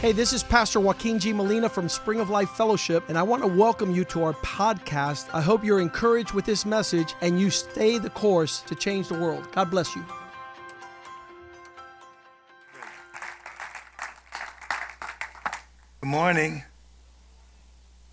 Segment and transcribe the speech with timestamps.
[0.00, 1.30] Hey, this is Pastor Joaquin G.
[1.30, 5.28] Molina from Spring of Life Fellowship, and I want to welcome you to our podcast.
[5.34, 9.18] I hope you're encouraged with this message and you stay the course to change the
[9.18, 9.46] world.
[9.52, 10.02] God bless you.
[16.00, 16.64] Good morning.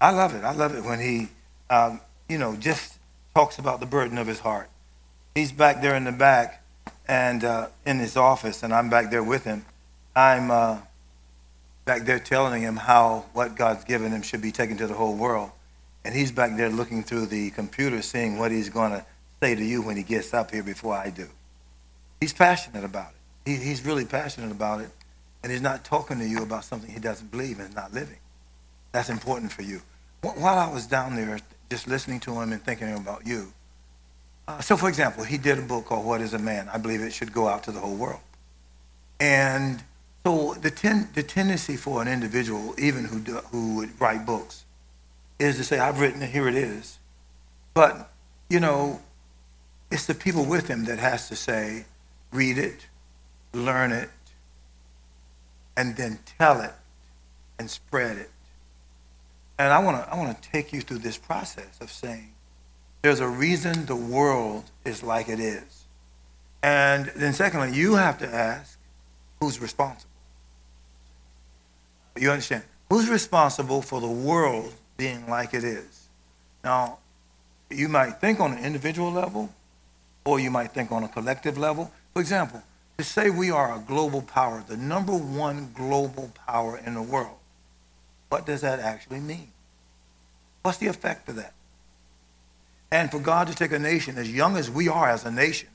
[0.01, 0.43] I love it.
[0.43, 1.29] I love it when he,
[1.69, 2.97] um, you know, just
[3.33, 4.69] talks about the burden of his heart.
[5.35, 6.65] He's back there in the back
[7.07, 9.65] and uh, in his office, and I'm back there with him.
[10.17, 10.79] I'm uh,
[11.87, 15.15] back there telling him how what God's given him should be taken to the whole
[15.15, 15.49] world.
[16.05, 19.05] And he's back there looking through the computer, seeing what he's going to
[19.41, 21.27] say to you when he gets up here before I do.
[22.19, 23.49] He's passionate about it.
[23.49, 24.89] He, he's really passionate about it.
[25.41, 28.17] And he's not talking to you about something he doesn't believe and not living.
[28.91, 29.81] That's important for you.
[30.21, 33.53] While I was down there just listening to him and thinking about you,
[34.47, 36.69] uh, so for example, he did a book called What is a Man?
[36.73, 38.21] I believe it should go out to the whole world.
[39.19, 39.83] And
[40.27, 44.65] so the, ten, the tendency for an individual, even who, do, who would write books,
[45.39, 46.99] is to say, I've written it, here it is.
[47.73, 48.11] But,
[48.49, 48.99] you know,
[49.89, 51.85] it's the people with him that has to say,
[52.33, 52.87] read it,
[53.53, 54.09] learn it,
[55.77, 56.73] and then tell it
[57.57, 58.31] and spread it.
[59.57, 62.33] And I want to I want to take you through this process of saying
[63.01, 65.85] there's a reason the world is like it is.
[66.61, 68.77] And then secondly, you have to ask
[69.39, 70.06] who's responsible.
[72.19, 72.63] You understand?
[72.89, 76.07] Who's responsible for the world being like it is?
[76.63, 76.99] Now,
[77.69, 79.53] you might think on an individual level,
[80.25, 81.91] or you might think on a collective level.
[82.13, 82.63] For example,
[82.97, 87.37] to say we are a global power, the number one global power in the world,
[88.29, 89.51] what does that actually mean?
[90.63, 91.53] What's the effect of that?
[92.91, 95.69] And for God to take a nation as young as we are as a nation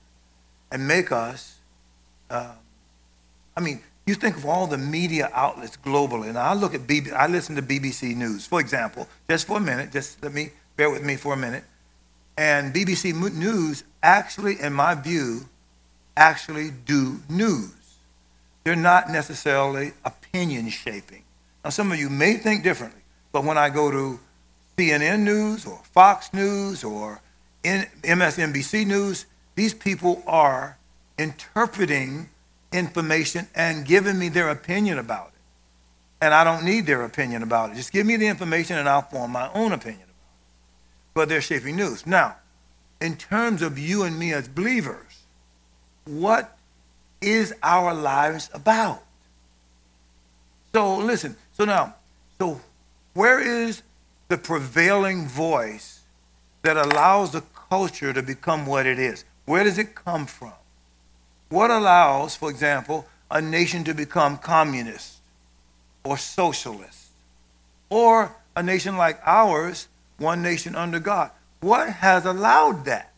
[0.71, 1.59] and make us,
[2.31, 2.53] uh,
[3.57, 7.13] I mean, you think of all the media outlets globally, and I look at BBC,
[7.13, 10.91] I listen to BBC News, for example, just for a minute, just let me bear
[10.91, 11.65] with me for a minute.
[12.37, 15.49] And BBC News actually, in my view,
[16.17, 17.71] actually do news.
[18.65, 21.25] They're not necessarily opinion shaping.
[21.65, 24.19] Now, some of you may think differently, but when I go to
[24.77, 27.21] CNN News or Fox News or
[27.63, 30.79] MSNBC News, these people are
[31.19, 32.29] interpreting
[32.73, 35.33] information and giving me their opinion about it.
[36.21, 37.77] And I don't need their opinion about it.
[37.77, 41.15] Just give me the information and I'll form my own opinion about it.
[41.15, 42.07] But they're shaping news.
[42.07, 42.37] Now,
[43.01, 45.25] in terms of you and me as believers,
[46.05, 46.57] what
[47.21, 49.03] is our lives about?
[50.73, 51.97] So listen, so now,
[52.39, 52.61] so
[53.15, 53.83] where is
[54.29, 56.01] the prevailing voice
[56.63, 59.25] that allows the culture to become what it is?
[59.45, 60.53] Where does it come from?
[61.53, 65.19] What allows, for example, a nation to become communist
[66.03, 67.09] or socialist?
[67.91, 71.31] Or a nation like ours, one nation under God?
[71.61, 73.13] What has allowed that?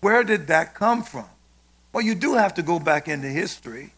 [0.00, 1.24] Where did that come from?
[1.92, 3.90] Well, you do have to go back into history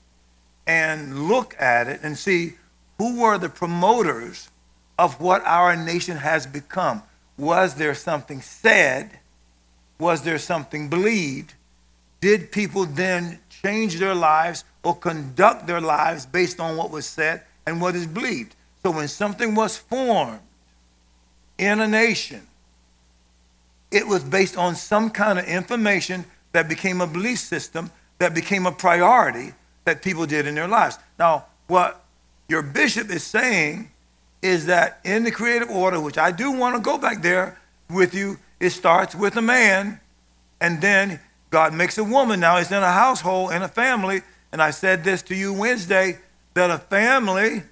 [0.67, 2.55] and look at it and see
[2.97, 4.49] who were the promoters
[4.99, 7.03] of what our nation has become.
[7.37, 9.19] Was there something said?
[9.99, 11.53] Was there something believed?
[12.23, 17.43] Did people then change their lives or conduct their lives based on what was said
[17.67, 18.55] and what is believed.
[18.83, 20.41] So when something was formed
[21.59, 22.47] in a nation,
[23.91, 28.67] it was based on some kind of information that became a belief system, that became
[28.67, 29.53] a priority
[29.85, 30.99] that people did in their lives.
[31.19, 32.05] Now, what
[32.49, 33.91] your bishop is saying
[34.43, 37.59] is that in the creative order, which I do want to go back there
[37.91, 40.01] with you, it starts with a man,
[40.61, 41.21] and then
[41.51, 42.41] God makes a woman.
[42.41, 44.23] Now it's in a household, in a family.
[44.53, 46.19] And I said this to you Wednesday
[46.55, 47.63] that a family,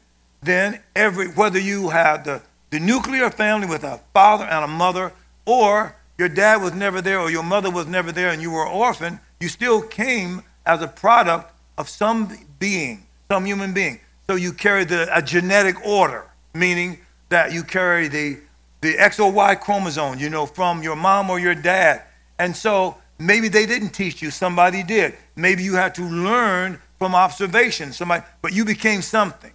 [0.42, 5.12] then every whether you have the, the nuclear family with a father and a mother,
[5.44, 8.66] or your dad was never there, or your mother was never there, and you were
[8.66, 14.00] an orphan, you still came as a product of some being, some human being.
[14.26, 16.24] So you carry the, a genetic order,
[16.54, 16.98] meaning
[17.28, 18.38] that you carry the,
[18.80, 22.02] the X or Y chromosome, you know, from your mom or your dad.
[22.38, 25.14] And so Maybe they didn't teach you, somebody did.
[25.34, 29.52] Maybe you had to learn from observation, somebody, but you became something.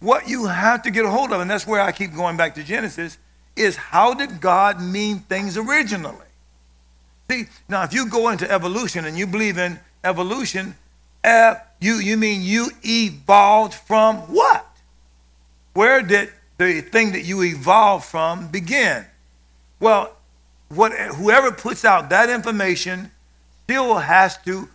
[0.00, 2.54] What you have to get a hold of, and that's where I keep going back
[2.56, 3.18] to Genesis,
[3.56, 6.26] is how did God mean things originally?
[7.30, 10.74] See, now if you go into evolution and you believe in evolution,
[11.24, 14.66] uh, you, you mean you evolved from what?
[15.72, 19.06] Where did the thing that you evolved from begin?
[19.80, 20.16] Well,
[20.74, 23.10] what, whoever puts out that information
[23.64, 24.68] still has to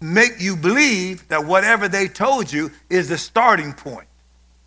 [0.00, 4.06] make you believe that whatever they told you is the starting point.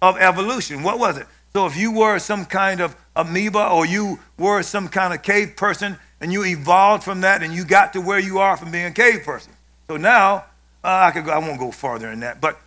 [0.02, 0.84] of evolution.
[0.84, 1.28] What was it?
[1.54, 5.56] So if you were some kind of amoeba or you were some kind of cave
[5.56, 8.86] person and you evolved from that and you got to where you are from being
[8.86, 9.54] a cave person.
[9.88, 10.46] So now
[10.84, 12.60] uh, I could go, I won't go farther than that, but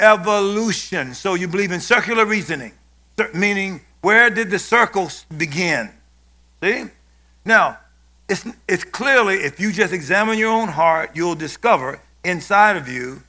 [0.00, 1.14] evolution.
[1.14, 2.72] So you believe in circular reasoning,
[3.32, 5.90] meaning where did the circles begin?
[6.62, 6.84] See?
[7.44, 7.78] Now,
[8.28, 13.22] it's, it's clearly, if you just examine your own heart, you'll discover inside of you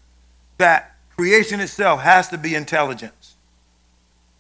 [0.57, 3.35] that creation itself has to be intelligence.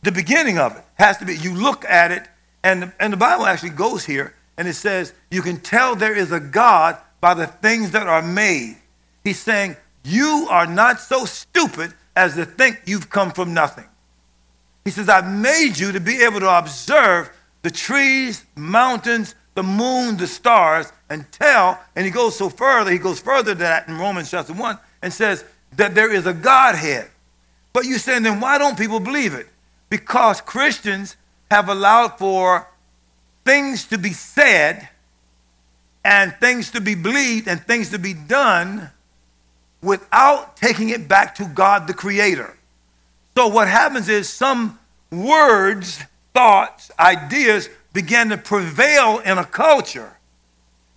[0.01, 2.27] The beginning of it has to be, you look at it,
[2.63, 6.15] and the, and the Bible actually goes here, and it says, you can tell there
[6.15, 8.77] is a God by the things that are made.
[9.23, 13.85] He's saying, you are not so stupid as to think you've come from nothing.
[14.83, 17.29] He says, I've made you to be able to observe
[17.61, 22.97] the trees, mountains, the moon, the stars, and tell, and he goes so further, he
[22.97, 25.43] goes further than that in Romans chapter 1 and says
[25.75, 27.09] that there is a Godhead.
[27.73, 29.47] But you say, then why don't people believe it?
[29.89, 31.17] Because Christians
[31.51, 32.67] have allowed for
[33.43, 34.87] things to be said
[36.03, 38.89] and things to be believed and things to be done
[39.81, 42.55] without taking it back to God the Creator.
[43.35, 44.79] So what happens is some
[45.11, 45.99] words,
[46.39, 50.15] thoughts, ideas began to prevail in a culture.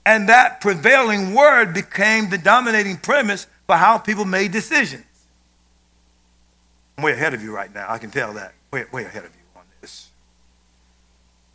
[0.06, 5.04] And that prevailing word became the dominating premise for how people made decisions.
[6.96, 7.86] I'm way ahead of you right now.
[7.88, 8.54] I can tell that.
[8.72, 10.10] Way, way ahead of you on this.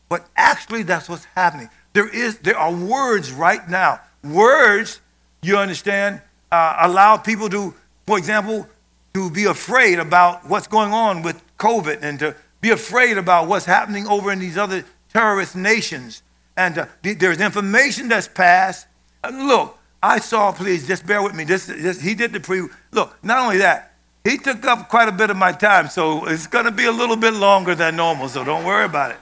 [0.10, 1.70] But actually, that's what's happening.
[1.94, 4.02] There, is, there are words right now.
[4.22, 5.00] Words,
[5.42, 7.74] you understand, uh, allow people to,
[8.06, 8.68] for example,
[9.14, 13.66] to be afraid about what's going on with COVID and to be afraid about what's
[13.66, 16.24] happening over in these other terrorist nations.
[16.56, 18.88] And uh, there's information that's passed.
[19.24, 21.44] Uh, look, I saw, please, just bear with me.
[21.44, 22.68] This, this, he did the pre.
[22.92, 23.94] Look, not only that,
[24.24, 26.92] he took up quite a bit of my time, so it's going to be a
[26.92, 29.18] little bit longer than normal, so don't worry about it.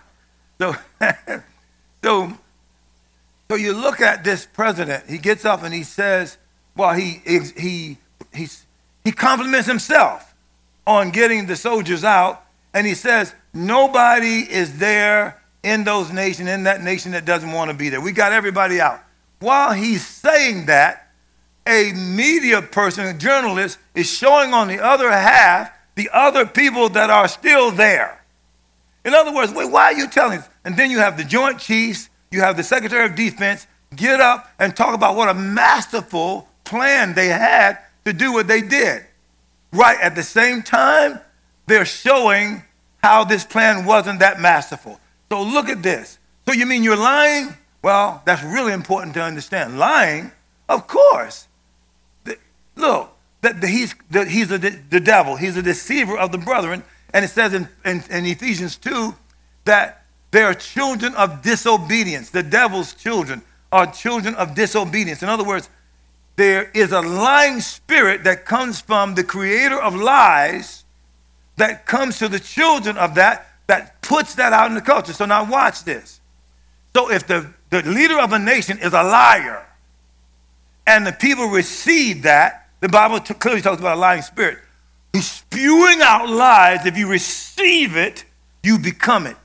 [0.60, 0.76] So,
[2.04, 2.34] so,
[3.50, 6.38] so you look at this president, he gets up and he says,
[6.76, 7.98] well, he, he,
[8.34, 8.48] he,
[9.04, 10.34] he compliments himself
[10.88, 12.45] on getting the soldiers out,
[12.76, 17.72] and he says, nobody is there in those nations, in that nation that doesn't want
[17.72, 18.02] to be there.
[18.02, 19.00] We got everybody out.
[19.40, 21.08] While he's saying that,
[21.66, 27.10] a media person, a journalist, is showing on the other half the other people that
[27.10, 28.22] are still there.
[29.06, 30.50] In other words, wait, why are you telling us?
[30.66, 34.52] And then you have the Joint Chiefs, you have the Secretary of Defense get up
[34.60, 39.06] and talk about what a masterful plan they had to do what they did.
[39.72, 41.22] Right at the same time,
[41.68, 42.64] they're showing
[43.02, 45.00] how this plan wasn't that masterful.
[45.32, 46.20] So look at this.
[46.48, 47.56] So you mean you're lying?
[47.82, 49.78] Well, that's really important to understand.
[49.78, 50.32] Lying,
[50.68, 51.48] of course.
[52.24, 52.38] The,
[52.76, 55.36] look, that he's, he's a, the devil.
[55.36, 56.84] He's a deceiver of the brethren.
[57.14, 59.14] And it says in, in, in Ephesians 2
[59.66, 62.30] that they are children of disobedience.
[62.30, 65.22] The devil's children are children of disobedience.
[65.22, 65.70] In other words,
[66.38, 70.85] there is a lying spirit that comes from the creator of lies
[71.58, 75.14] that comes to the children of that, that puts that out in the culture.
[75.14, 76.20] So now watch this.
[76.96, 79.66] So if the, the leader of a nation is a liar
[80.88, 84.60] and the people receive that, the Bible t- clearly talks about a lying spirit.
[85.14, 86.86] He's spewing out lies.
[86.86, 88.26] If you receive it,
[88.64, 89.38] you become it.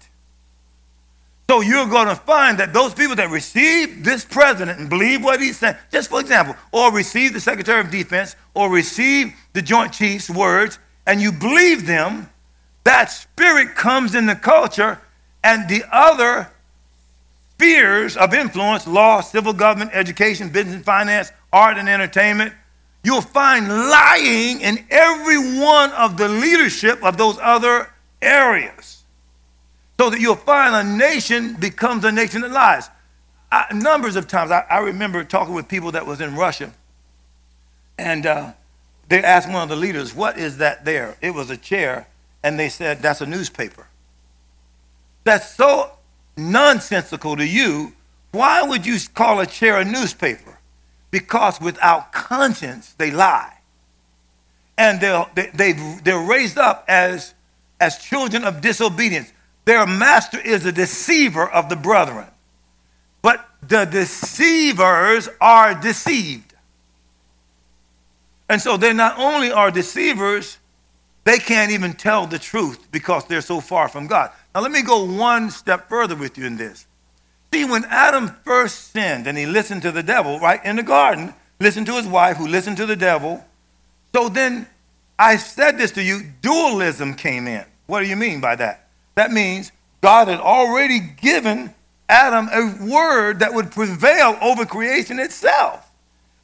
[1.49, 5.41] So you're going to find that those people that receive this president and believe what
[5.41, 9.93] he's saying, just for example, or receive the Secretary of Defense or receive the Joint
[9.93, 12.31] Chiefs' words, and you believe them,
[12.85, 15.01] that spirit comes in the culture,
[15.43, 16.51] and the other
[17.53, 22.55] spheres of influence law, civil government, education, business and finance, art and entertainment
[23.03, 27.91] you'll find lying in every one of the leadership of those other
[28.21, 29.05] areas
[29.99, 32.89] so that you'll find a nation becomes a nation that lies.
[33.53, 36.73] I, numbers of times, I, I, remember talking with people that was in Russia,
[37.99, 38.53] and uh,
[39.11, 42.09] they asked one of the leaders, "What is that there?" It was a chair,
[42.43, 43.89] and they said, "That's a newspaper."
[45.25, 45.93] That's so
[46.37, 47.95] nonsensical to you.
[48.33, 50.59] Why would you call a chair a newspaper?
[51.11, 53.59] Because without conscience, they lie,
[54.79, 55.73] and they're, they, they,
[56.05, 57.35] they're raised up as
[57.81, 59.33] as children of disobedience.
[59.67, 62.27] Their master is a deceiver of the brethren.
[63.23, 66.50] But the deceivers are deceived.
[68.51, 70.59] And so they not only are deceivers,
[71.23, 74.33] they can't even tell the truth because they're so far from God.
[74.53, 76.89] Now, let me go one step further with you in this.
[77.55, 81.33] See, when Adam first sinned and he listened to the devil, right, in the garden,
[81.61, 83.45] listened to his wife who listened to the devil,
[84.13, 84.67] so then
[85.17, 87.65] I said this to you, dualism came in.
[87.87, 88.89] What do you mean by that?
[89.15, 91.73] That means God had already given
[92.09, 95.90] Adam a word that would prevail over creation itself.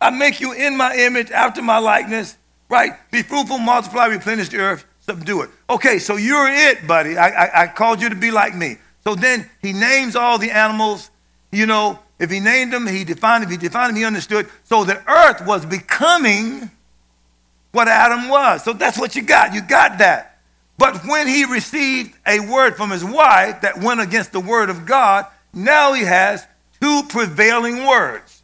[0.00, 2.36] I make you in my image, after my likeness,
[2.68, 2.92] right?
[3.10, 5.50] Be fruitful, multiply, replenish the earth, subdue it.
[5.70, 7.16] Okay, so you're it, buddy.
[7.16, 8.78] I, I, I called you to be like me.
[9.04, 11.10] So then he names all the animals.
[11.52, 13.52] You know, if he named them, he defined them.
[13.52, 14.48] If he defined them, he understood.
[14.64, 16.70] So the earth was becoming
[17.72, 18.64] what Adam was.
[18.64, 19.54] So that's what you got.
[19.54, 20.38] You got that.
[20.78, 24.84] But when he received a word from his wife that went against the word of
[24.84, 26.46] God, now he has
[26.80, 28.35] two prevailing words.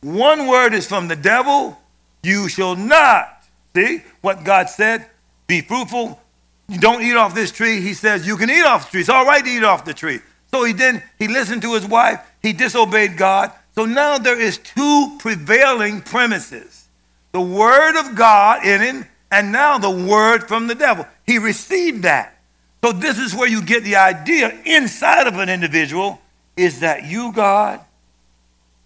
[0.00, 1.78] One word is from the devil,
[2.22, 3.44] you shall not.
[3.74, 5.06] See what God said?
[5.46, 6.20] Be fruitful.
[6.68, 7.80] You don't eat off this tree.
[7.80, 9.00] He says you can eat off the tree.
[9.00, 10.20] It's all right to eat off the tree.
[10.50, 12.20] So he then he listened to his wife.
[12.42, 13.52] He disobeyed God.
[13.74, 16.88] So now there is two prevailing premises.
[17.32, 21.06] The word of God in him and now the word from the devil.
[21.26, 22.36] He received that.
[22.82, 26.20] So this is where you get the idea inside of an individual
[26.56, 27.80] is that you, God?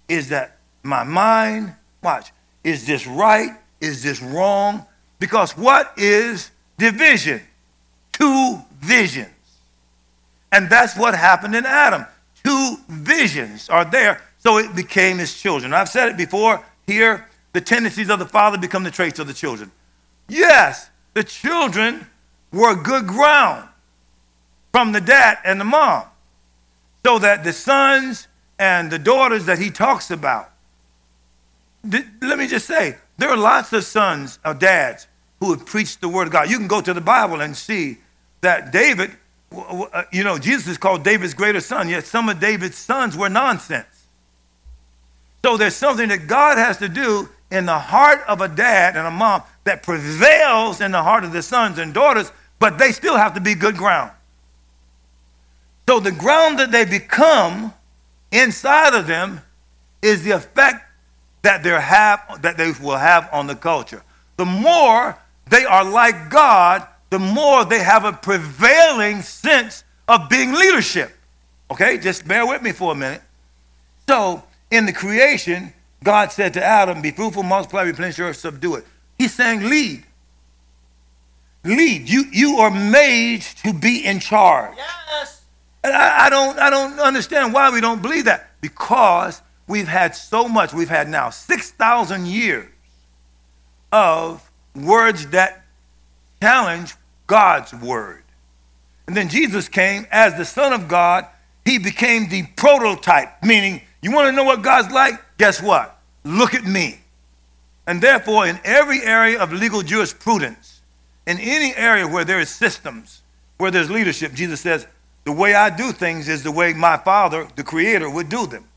[0.09, 0.54] Is that
[0.85, 1.75] my mind?
[2.03, 2.33] Watch.
[2.63, 3.51] Is this right?
[3.81, 4.87] Is this wrong?
[5.19, 7.41] Because what is division?
[8.13, 9.31] Two visions.
[10.53, 12.07] And that's what happened in Adam.
[12.45, 15.73] Two visions are there, so it became his children.
[15.73, 19.35] I've said it before here the tendencies of the father become the traits of the
[19.35, 19.73] children.
[20.29, 22.07] Yes, the children
[22.53, 23.69] were good ground
[24.73, 26.05] from the dad and the mom,
[27.05, 30.51] so that the sons and the daughters that he talks about.
[32.55, 35.09] Just say, there are lots of sons or dads
[35.41, 36.49] who have preached the word of God.
[36.49, 37.97] You can go to the Bible and see
[38.43, 39.11] that David,
[39.53, 43.29] uh, you know, Jesus is called David's greater son, yet some of David's sons were
[43.29, 44.07] nonsense.
[45.45, 49.05] So there's something that God has to do in the heart of a dad and
[49.05, 52.31] a mom that prevails in the heart of the sons and daughters,
[52.61, 54.13] but they still have to be good ground.
[55.89, 57.75] So the ground that they become
[58.31, 59.41] inside of them
[60.03, 60.84] is the effect
[61.45, 64.03] that they have that they will have on the culture.
[64.37, 65.17] The more
[65.49, 71.13] they are like God, the more they have a prevailing sense of being leadership.
[71.71, 73.23] Okay, just bear with me for a minute.
[74.09, 75.73] So, in the creation,
[76.03, 78.87] God said to Adam, Be fruitful, multiply, replenish your earth, subdue it.
[79.19, 80.03] He's saying, Lead.
[81.63, 82.09] Lead.
[82.09, 84.77] You, you are made to be in charge.
[84.77, 85.43] Yes.
[85.83, 88.51] And I, I, don't, I don't understand why we don't believe that.
[88.61, 90.73] Because we've had so much.
[90.73, 92.69] We've had now 6,000 years
[93.93, 95.65] of words that
[96.43, 96.95] challenge
[97.27, 98.23] God's word.
[99.07, 101.27] And then Jesus came as the Son of God.
[101.65, 105.15] He became the prototype, meaning, you want to know what God's like?
[105.39, 105.99] Guess what?
[106.25, 107.01] Look at me.
[107.87, 110.81] And therefore, in every area of legal jurisprudence,
[111.27, 113.23] in any area where there is systems,
[113.59, 114.87] where there's leadership, Jesus says,
[115.25, 118.69] the way I do things is the way my Father, the Creator, would do them.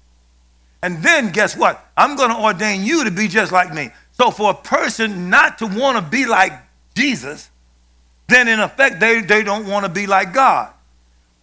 [0.81, 1.85] And then guess what?
[1.97, 3.89] I'm going to ordain you to be just like me.
[4.13, 6.53] So for a person not to want to be like
[6.95, 7.49] Jesus,
[8.27, 10.73] then in effect, they, they don't want to be like God.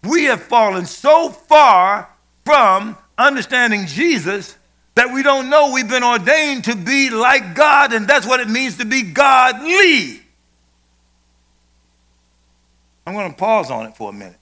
[0.02, 2.08] We have fallen so far
[2.44, 4.56] from understanding Jesus
[4.94, 8.48] that we don't know we've been ordained to be like God, and that's what it
[8.48, 10.20] means to be godly.
[13.06, 14.38] I'm going to pause on it for a minute.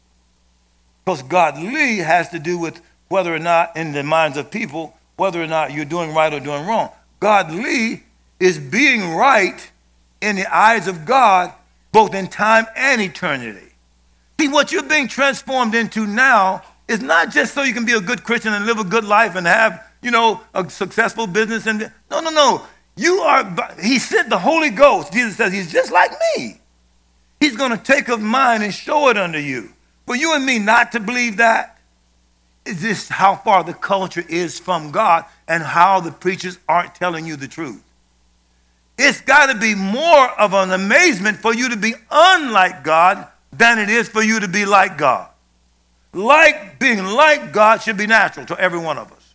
[1.05, 2.81] Because godly has to do with
[3.13, 6.41] whether or not, in the minds of people, whether or not you're doing right or
[6.41, 6.91] doing wrong.
[7.21, 8.03] Godly
[8.41, 9.71] is being right
[10.21, 11.53] in the eyes of God,
[11.93, 13.75] both in time and eternity.
[14.41, 18.01] See, what you're being transformed into now is not just so you can be a
[18.01, 21.67] good Christian and live a good life and have you know, a successful business.
[21.67, 22.67] And no, no, no.
[22.97, 25.13] You are, he sent the Holy Ghost.
[25.13, 26.61] Jesus says he's just like me.
[27.41, 29.73] He's going to take of mine and show it unto you.
[30.07, 31.79] For you and me not to believe that
[32.65, 37.37] this how far the culture is from God and how the preachers aren't telling you
[37.37, 37.83] the truth.
[38.99, 43.79] It's got to be more of an amazement for you to be unlike God than
[43.79, 45.29] it is for you to be like God.
[46.13, 49.35] Like being like God should be natural to every one of us.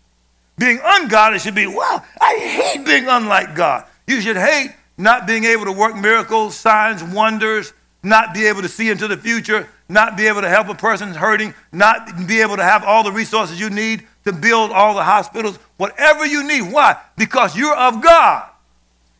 [0.58, 3.86] Being ungodly should be, wow, I hate being unlike God.
[4.08, 8.70] You should hate not being able to work miracles, signs, wonders, not be able to
[8.70, 12.58] see into the future, not be able to help a person hurting, not be able
[12.58, 16.72] to have all the resources you need to build all the hospitals, whatever you need.
[16.72, 16.98] Why?
[17.16, 18.50] Because you're of God.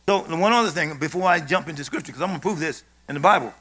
[0.06, 2.82] So, one other thing before I jump into scripture, because I'm going to prove this
[3.08, 3.52] in the Bible.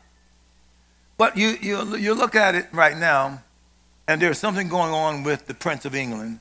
[1.18, 3.42] But you, you, you look at it right now,
[4.08, 6.40] and there's something going on with the Prince of England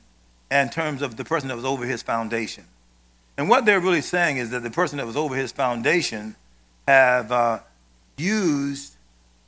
[0.51, 2.63] in terms of the person that was over his foundation.
[3.37, 6.35] And what they're really saying is that the person that was over his foundation
[6.87, 7.59] have uh,
[8.17, 8.96] used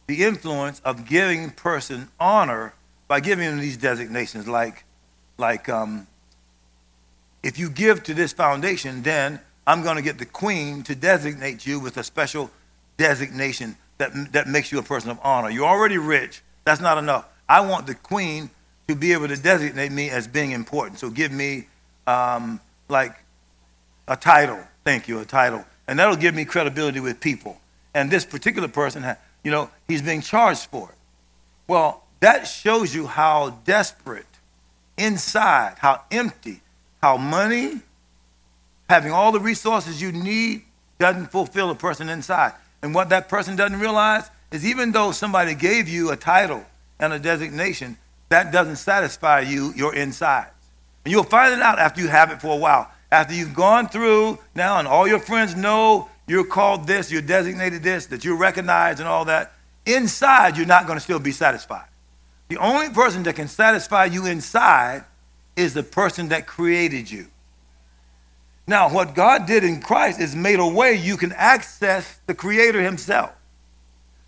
[0.10, 2.74] the influence of giving person honor
[3.08, 4.84] by giving them these designations like
[5.38, 6.08] like um,
[7.44, 11.66] if you give to this foundation then i'm going to get the queen to designate
[11.66, 12.50] you with a special
[12.98, 15.50] designation that, that makes you a person of honor.
[15.50, 16.42] You're already rich.
[16.66, 17.28] That's not enough.
[17.48, 18.50] I want the queen
[18.88, 21.00] to be able to designate me as being important.
[21.00, 21.68] So give me
[22.08, 23.16] um, like
[24.08, 24.60] a title.
[24.84, 25.64] Thank you a title.
[25.88, 27.60] And that'll give me credibility with people.
[27.94, 29.04] And this particular person
[29.44, 30.96] you know he's being charged for it
[31.68, 34.26] well that shows you how desperate
[35.00, 36.62] inside, how empty,
[37.02, 37.80] how money,
[38.90, 40.64] having all the resources you need,
[41.00, 42.54] doesn't fulfill a person inside.
[42.82, 46.66] And what that person doesn't realize is even though somebody gave you a title
[47.00, 50.52] and a designation, that doesn't satisfy you, your insides.
[51.06, 52.92] And you'll find it out after you have it for a while.
[53.12, 57.82] After you've gone through now and all your friends know you're called this, you're designated
[57.82, 59.54] this, that you're recognized and all that,
[59.86, 61.88] inside you're not going to still be satisfied.
[62.50, 65.06] The only person that can satisfy you inside
[65.56, 67.28] is the person that created you.
[68.68, 72.82] Now, what God did in Christ is made a way you can access the Creator
[72.82, 73.32] Himself.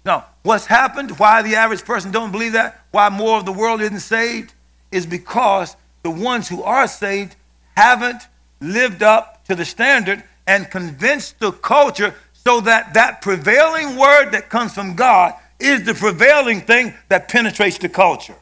[0.03, 3.81] Now, what's happened, why the average person don't believe that, why more of the world
[3.81, 4.53] isn't saved,
[4.91, 7.35] is because the ones who are saved
[7.77, 8.23] haven't
[8.59, 14.49] lived up to the standard and convince the culture so that that prevailing word that
[14.49, 18.35] comes from God is the prevailing thing that penetrates the culture.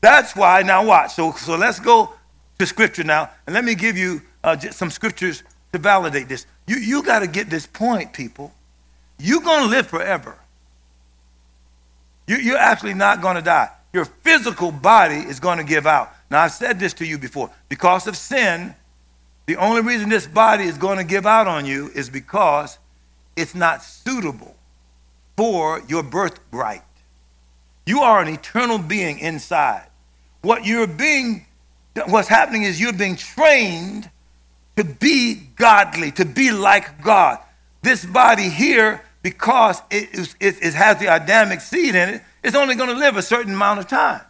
[0.00, 1.14] That's why, now watch.
[1.14, 2.14] So, so let's go
[2.60, 5.42] to scripture now, and let me give you uh, some scriptures
[5.72, 6.46] to validate this.
[6.68, 8.52] You, you got to get this point, people.
[9.18, 10.38] You're going to live forever.
[12.28, 13.70] You, you're actually not going to die.
[13.92, 16.12] Your physical body is going to give out.
[16.30, 17.50] Now, I've said this to you before.
[17.68, 18.76] Because of sin,
[19.46, 22.78] the only reason this body is going to give out on you is because
[23.36, 24.56] it's not suitable
[25.36, 26.82] for your birthright.
[27.86, 29.88] You are an eternal being inside.
[30.42, 31.46] What you're being,
[32.06, 34.10] what's happening is you're being trained
[34.76, 37.38] to be godly, to be like God.
[37.82, 42.74] This body here, because it, it, it has the Adamic seed in it, it's only
[42.74, 44.20] going to live a certain amount of time.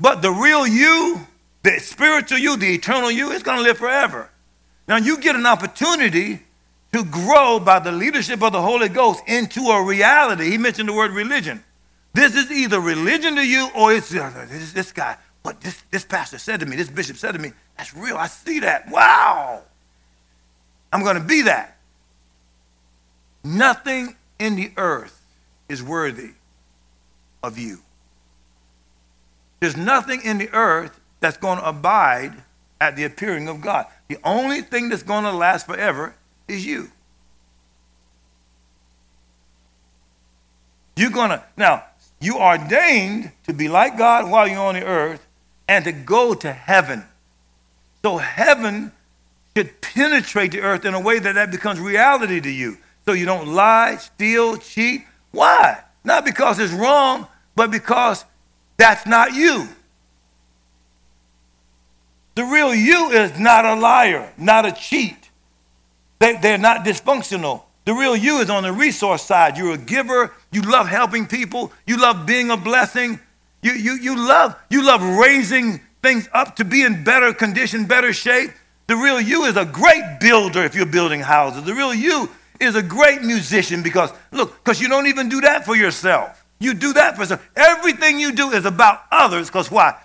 [0.00, 1.26] But the real you,
[1.62, 4.30] the spiritual you, the eternal you, is going to live forever.
[4.88, 6.42] Now you get an opportunity
[6.92, 10.50] to grow by the leadership of the Holy Ghost into a reality.
[10.50, 11.64] He mentioned the word religion.
[12.12, 16.04] This is either religion to you or it's uh, this, this guy, what this, this
[16.04, 18.16] pastor said to me, this bishop said to me, that's real.
[18.16, 18.90] I see that.
[18.90, 19.62] Wow.
[20.92, 21.78] I'm going to be that.
[23.42, 25.24] Nothing in the earth
[25.68, 26.32] is worthy
[27.42, 27.78] of you.
[29.60, 32.34] There's nothing in the earth that's going to abide
[32.80, 33.86] at the appearing of God.
[34.08, 36.14] The only thing that's going to last forever
[36.48, 36.90] is you.
[40.96, 41.84] You're going to, now,
[42.20, 45.26] you ordained to be like God while you're on the earth
[45.68, 47.04] and to go to heaven.
[48.04, 48.92] So heaven
[49.56, 52.78] should penetrate the earth in a way that that becomes reality to you.
[53.06, 55.02] So you don't lie, steal, cheat.
[55.30, 55.82] Why?
[56.04, 58.24] Not because it's wrong, but because
[58.76, 59.68] that's not you.
[62.34, 65.30] The real you is not a liar, not a cheat.
[66.18, 67.62] They, they're not dysfunctional.
[67.84, 69.58] The real you is on the resource side.
[69.58, 70.32] You're a giver.
[70.50, 71.72] You love helping people.
[71.86, 73.18] You love being a blessing.
[73.60, 78.12] You, you, you, love, you love raising things up to be in better condition, better
[78.12, 78.50] shape.
[78.86, 81.64] The real you is a great builder if you're building houses.
[81.64, 85.64] The real you is a great musician because, look, because you don't even do that
[85.64, 86.44] for yourself.
[86.60, 87.48] You do that for yourself.
[87.56, 89.96] Everything you do is about others because why?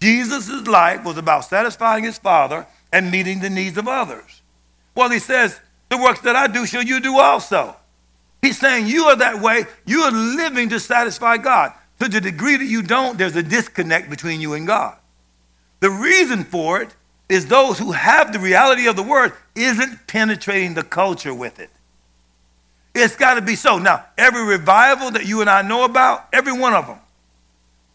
[0.00, 4.42] Jesus' life was about satisfying his Father and meeting the needs of others.
[4.94, 5.60] Well, he says,
[5.90, 7.76] The works that I do shall you do also.
[8.42, 9.64] He's saying you are that way.
[9.84, 11.72] You are living to satisfy God.
[11.98, 14.96] To the degree that you don't, there's a disconnect between you and God.
[15.80, 16.94] The reason for it
[17.28, 21.70] is those who have the reality of the word isn't penetrating the culture with it.
[22.94, 23.78] It's got to be so.
[23.78, 26.98] Now, every revival that you and I know about, every one of them,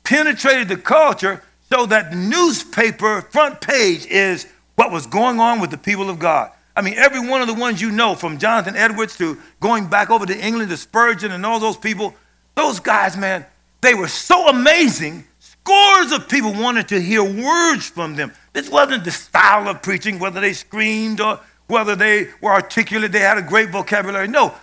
[0.04, 5.78] penetrated the culture so that newspaper front page is what was going on with the
[5.78, 6.51] people of God.
[6.75, 10.10] I mean, every one of the ones you know, from Jonathan Edwards to going back
[10.10, 12.13] over to England to Spurgeon and all those people,
[12.56, 13.45] those guys, man,
[13.82, 15.23] they were so amazing.
[15.39, 18.34] Scores of people wanted to hear words from them.
[18.54, 23.19] This wasn't the style of preaching, whether they screamed or whether they were articulate, they
[23.19, 24.28] had a great vocabulary.
[24.28, 24.54] No,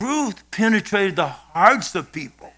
[0.00, 2.52] truth penetrated the hearts of people.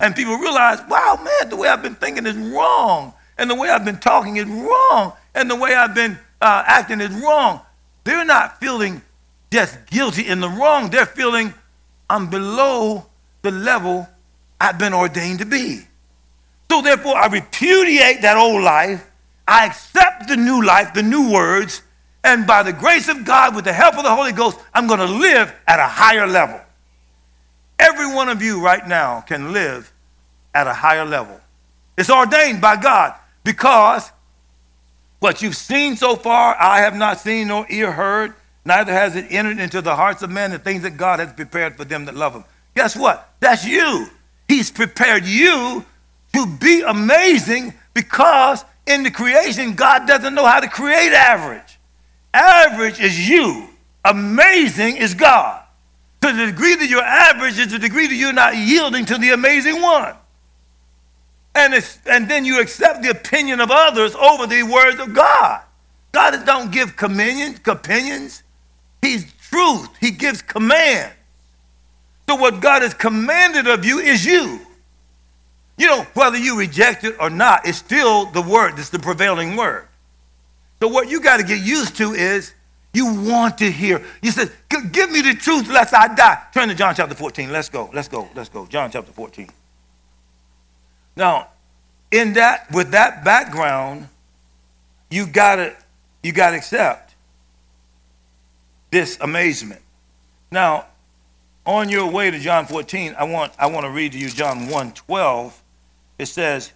[0.00, 3.12] And people realized, wow, man, the way I've been thinking is wrong.
[3.40, 5.14] And the way I've been talking is wrong.
[5.34, 7.62] And the way I've been uh, acting is wrong.
[8.04, 9.00] They're not feeling
[9.50, 10.90] just guilty in the wrong.
[10.90, 11.54] They're feeling
[12.10, 13.06] I'm below
[13.40, 14.06] the level
[14.60, 15.80] I've been ordained to be.
[16.70, 19.10] So therefore, I repudiate that old life.
[19.48, 21.82] I accept the new life, the new words,
[22.22, 25.00] and by the grace of God, with the help of the Holy Ghost, I'm going
[25.00, 26.60] to live at a higher level.
[27.78, 29.90] Every one of you right now can live
[30.54, 31.40] at a higher level.
[31.96, 34.10] It's ordained by God because
[35.18, 39.26] what you've seen so far, I have not seen nor ear heard, neither has it
[39.30, 42.14] entered into the hearts of men the things that God has prepared for them that
[42.14, 42.44] love him.
[42.74, 43.32] Guess what?
[43.40, 44.06] That's you.
[44.48, 45.84] He's prepared you
[46.32, 51.78] to be amazing because in the creation, God doesn't know how to create average.
[52.32, 53.68] Average is you,
[54.04, 55.62] amazing is God.
[56.22, 59.30] To the degree that you're average is the degree that you're not yielding to the
[59.30, 60.14] amazing one.
[61.54, 61.74] And,
[62.06, 65.62] and then you accept the opinion of others over the words of God.
[66.12, 68.42] God don't give communion, opinions.
[69.02, 69.88] He's truth.
[70.00, 71.12] He gives command.
[72.28, 74.60] So what God has commanded of you is you.
[75.76, 78.78] You know, whether you reject it or not, it's still the word.
[78.78, 79.88] It's the prevailing word.
[80.80, 82.54] So what you got to get used to is
[82.92, 84.04] you want to hear.
[84.22, 84.50] You said,
[84.92, 86.42] give me the truth lest I die.
[86.52, 87.50] Turn to John chapter 14.
[87.50, 87.90] Let's go.
[87.92, 88.28] Let's go.
[88.34, 88.66] Let's go.
[88.66, 89.48] John chapter 14.
[91.20, 91.48] Now,
[92.10, 94.08] in that, with that background,
[95.10, 95.76] you gotta,
[96.22, 97.14] you gotta accept
[98.90, 99.82] this amazement.
[100.50, 100.86] Now,
[101.66, 104.68] on your way to John 14, I want, I want to read to you John
[104.68, 105.62] 1 12.
[106.18, 106.72] It says,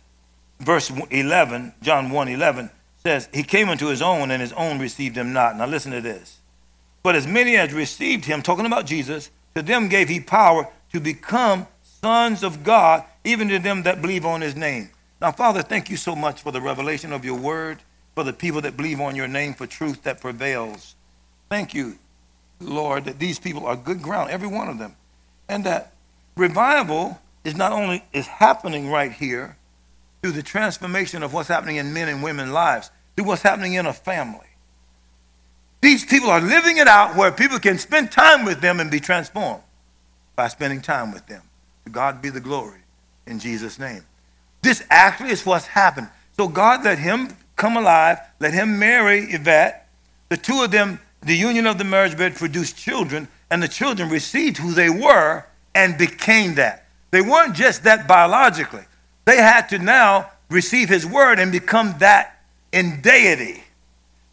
[0.61, 2.71] verse 11, John 1 11
[3.03, 5.57] says, He came unto his own, and his own received him not.
[5.57, 6.41] Now listen to this.
[7.03, 11.01] But as many as received him, talking about Jesus, to them gave he power to
[11.01, 14.91] become sons of God, even to them that believe on his name.
[15.21, 17.79] Now, Father, thank you so much for the revelation of your word,
[18.15, 20.95] for the people that believe on your name, for truth that prevails.
[21.49, 21.99] Thank you,
[22.61, 24.95] Lord, that these people are good ground, every one of them.
[25.49, 25.93] And that
[26.37, 29.57] revival is not only is happening right here
[30.23, 33.87] through the transformation of what's happening in men and women's lives, through what's happening in
[33.87, 34.47] a family.
[35.81, 39.01] These people are living it out where people can spend time with them and be
[39.01, 39.63] transformed
[40.35, 41.43] by spending time with them.
[41.85, 42.84] To God be the glory
[43.27, 44.05] in Jesus' name.
[44.63, 46.09] This actually is what's happened.
[46.37, 49.89] So God let him come alive, let him marry Yvette.
[50.29, 54.09] The two of them, the union of the marriage bed produced children, and the children
[54.09, 56.87] received who they were and became that.
[57.11, 58.85] They weren't just that biologically.
[59.25, 62.41] They had to now receive his word and become that
[62.73, 63.63] in deity.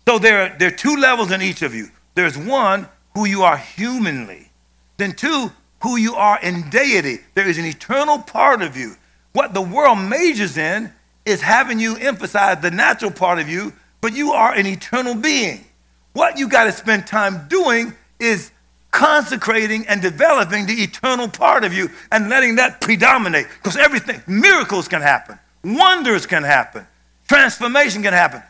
[0.07, 1.89] So there are, there are two levels in each of you.
[2.15, 4.49] There's one, who you are humanly.
[4.97, 7.19] Then two, who you are in deity.
[7.33, 8.95] There is an eternal part of you.
[9.33, 10.91] What the world majors in
[11.25, 15.65] is having you emphasize the natural part of you, but you are an eternal being.
[16.13, 18.51] What you got to spend time doing is
[18.91, 23.47] consecrating and developing the eternal part of you and letting that predominate.
[23.57, 26.85] Because everything, miracles can happen, wonders can happen,
[27.27, 28.43] transformation can happen.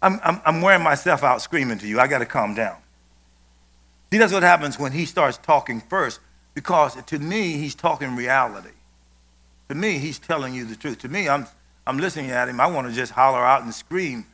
[0.00, 2.00] I'm, I'm, I'm wearing myself out screaming to you.
[2.00, 2.81] I got to calm down.
[4.12, 6.20] See, that's what happens when he starts talking first,
[6.52, 8.68] because to me, he's talking reality.
[9.70, 10.98] To me, he's telling you the truth.
[10.98, 11.46] To me, I'm,
[11.86, 12.60] I'm listening at him.
[12.60, 14.26] I want to just holler out and scream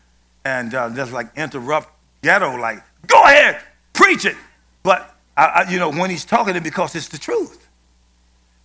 [0.44, 1.90] and uh, just like interrupt
[2.24, 3.60] ghetto, like, go ahead,
[3.92, 4.34] preach it.
[4.82, 7.68] But, I, I, you know, when he's talking it because it's the truth.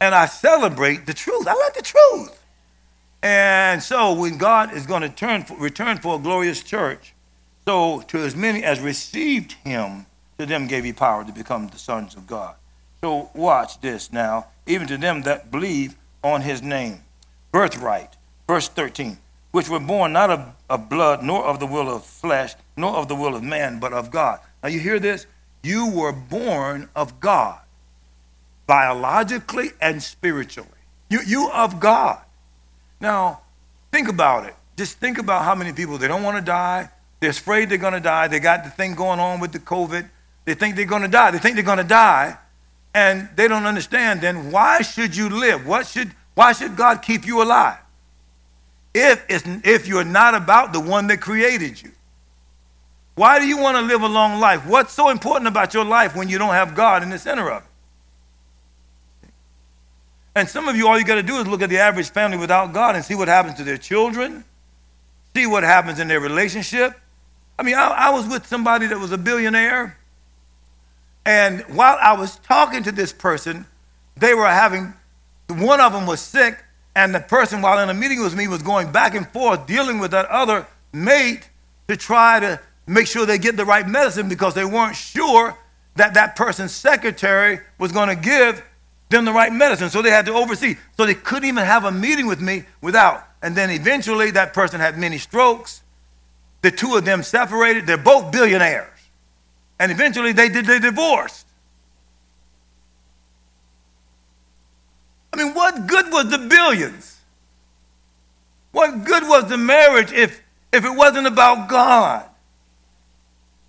[0.02, 1.48] And I celebrate the truth.
[1.48, 2.44] I like the truth.
[3.22, 7.14] And so when God is going to turn return for a glorious church,
[7.68, 10.08] so to as many as received him,
[10.40, 12.56] to them gave he power to become the sons of God.
[13.02, 14.48] So watch this now.
[14.66, 17.02] Even to them that believe on his name.
[17.52, 18.16] Birthright,
[18.48, 19.18] verse 13
[19.54, 23.08] which were born not of, of blood, nor of the will of flesh, nor of
[23.08, 24.40] the will of man, but of God.
[24.64, 25.28] Now you hear this?
[25.62, 27.60] You were born of God,
[28.66, 30.70] biologically and spiritually.
[31.08, 32.20] You, you of God.
[33.00, 33.42] Now,
[33.92, 34.56] think about it.
[34.76, 36.90] Just think about how many people, they don't want to die.
[37.20, 38.28] They're afraid they're going to die.
[38.28, 40.10] They got the thing going on with the COVID.
[40.46, 41.32] They think they're going to die.
[41.32, 42.38] They think they're going to die.
[42.94, 45.66] And they don't understand then why should you live?
[45.66, 47.78] What should, why should God keep you alive?
[48.94, 51.92] if, it's, if you're not about the one that created you?
[53.16, 54.66] Why do you want to live a long life?
[54.66, 57.64] What's so important about your life when you don't have God in the center of
[57.64, 57.70] it?
[60.36, 62.38] And some of you, all you got to do is look at the average family
[62.38, 64.44] without God and see what happens to their children,
[65.36, 67.00] see what happens in their relationship.
[67.58, 69.96] I mean, I, I was with somebody that was a billionaire,
[71.26, 73.66] and while I was talking to this person,
[74.16, 74.94] they were having,
[75.50, 76.64] one of them was sick,
[76.96, 80.00] and the person, while in a meeting with me, was going back and forth dealing
[80.00, 81.50] with that other mate
[81.88, 85.58] to try to make sure they get the right medicine because they weren't sure
[85.96, 88.64] that that person's secretary was going to give
[89.10, 89.90] them the right medicine.
[89.90, 90.76] So they had to oversee.
[90.98, 93.28] So they couldn't even have a meeting with me without.
[93.42, 95.82] And then eventually that person had many strokes.
[96.62, 97.86] The two of them separated.
[97.86, 98.90] They're both billionaires.
[99.80, 101.48] And eventually they did they divorced.
[105.34, 107.20] I mean, what good was the billions?
[108.72, 112.26] What good was the marriage if, if it wasn't about God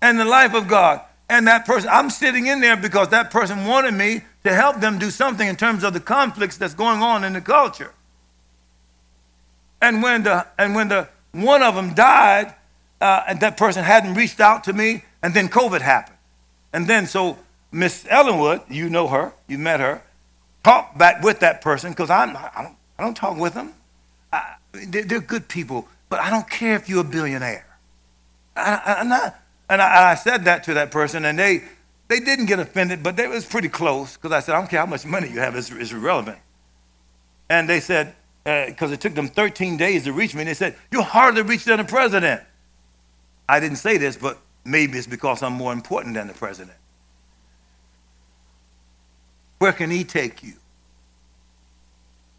[0.01, 1.01] and the life of God?
[1.27, 4.99] And that person, I'm sitting in there because that person wanted me to help them
[4.99, 7.93] do something in terms of the conflicts that's going on in the culture.
[9.81, 12.53] And when the and when the one of them died,
[13.01, 16.19] uh, and that person hadn't reached out to me, and then COVID happened,
[16.71, 17.39] and then so
[17.71, 20.03] Miss Ellenwood, you know her, you met her,
[20.63, 23.73] talk back with that person because I'm I don't I don't talk with them.
[24.31, 27.65] I, they're, they're, good people, but I don't care if you're a billionaire.
[28.55, 29.35] I, am not,
[29.67, 31.63] and I, I, said that to that person, and they
[32.07, 34.81] they didn't get offended, but they was pretty close because I said I don't care
[34.81, 36.37] how much money you have; it's, it's irrelevant.
[37.49, 40.53] And they said because uh, it took them 13 days to reach me, and they
[40.53, 42.43] said you're harder to than the president.
[43.49, 46.77] I didn't say this, but maybe it's because I'm more important than the president.
[49.59, 50.53] Where can He take you?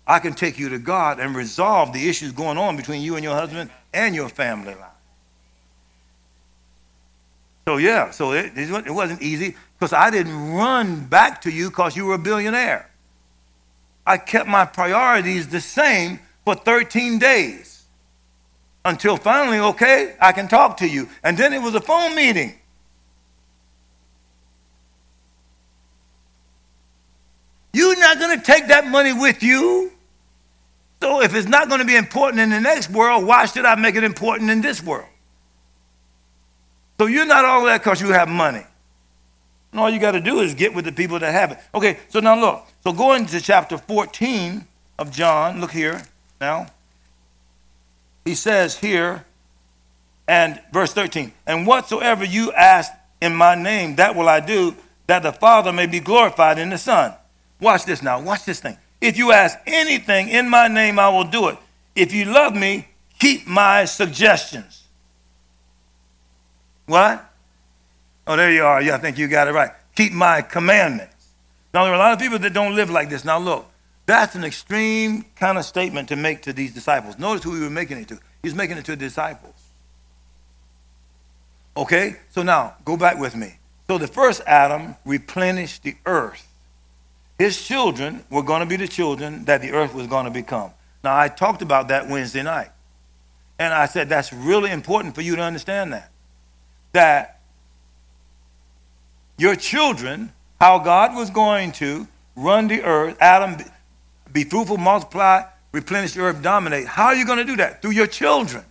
[0.07, 3.25] I can take you to God and resolve the issues going on between you and
[3.25, 4.91] your husband and your family life.
[7.67, 11.97] So, yeah, so it, it wasn't easy because I didn't run back to you because
[11.97, 12.89] you were a billionaire.
[14.07, 17.76] I kept my priorities the same for 13 days
[18.87, 21.09] until finally, okay, I can talk to you.
[21.25, 22.55] And then it was a phone meeting.
[27.73, 29.93] You're not going to take that money with you.
[31.03, 33.75] So if it's not going to be important in the next world, why should I
[33.75, 35.09] make it important in this world?
[36.99, 38.65] So you're not all that because you have money.
[39.73, 41.59] And all you got to do is get with the people that have it.
[41.75, 42.67] Okay, so now look.
[42.85, 44.65] So going to chapter 14
[44.99, 46.03] of John, look here
[46.41, 46.69] now.
[48.27, 49.25] He says here,
[50.27, 54.75] and verse 13, and whatsoever you ask in my name, that will I do,
[55.07, 57.15] that the Father may be glorified in the Son.
[57.61, 58.21] Watch this now.
[58.21, 58.77] Watch this thing.
[59.01, 61.57] If you ask anything in my name, I will do it.
[61.95, 62.89] If you love me,
[63.21, 64.83] keep my suggestions.
[66.87, 67.25] What?
[68.27, 68.83] Oh, there you are.
[68.83, 69.71] Yeah, I think you got it right.
[69.95, 71.29] Keep my commandments.
[71.73, 73.25] Now, there are a lot of people that don't live like this.
[73.25, 73.71] Now, look,
[74.07, 77.19] that's an extreme kind of statement to make to these disciples.
[77.19, 78.19] Notice who he was making it to.
[78.43, 79.55] He's making it to the disciples.
[81.77, 82.17] Okay?
[82.31, 83.59] So now, go back with me.
[83.89, 86.47] So the first Adam replenished the earth
[87.39, 90.71] his children were going to be the children that the earth was going to become.
[91.05, 92.71] Now, I talked about that Wednesday night.
[93.59, 96.11] And I said that's really important for you to understand that.
[96.93, 97.41] That
[99.39, 103.59] your children, how God was going to run the earth, Adam,
[104.37, 106.87] be fruitful, multiply, replenish the earth, dominate.
[106.87, 107.81] How are you going to do that?
[107.81, 108.65] Through your children.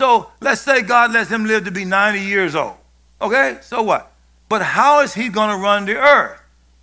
[0.00, 2.76] So let's say God lets him live to be 90 years old.
[3.20, 4.10] Okay, so what?
[4.48, 6.40] But how is he going to run the earth?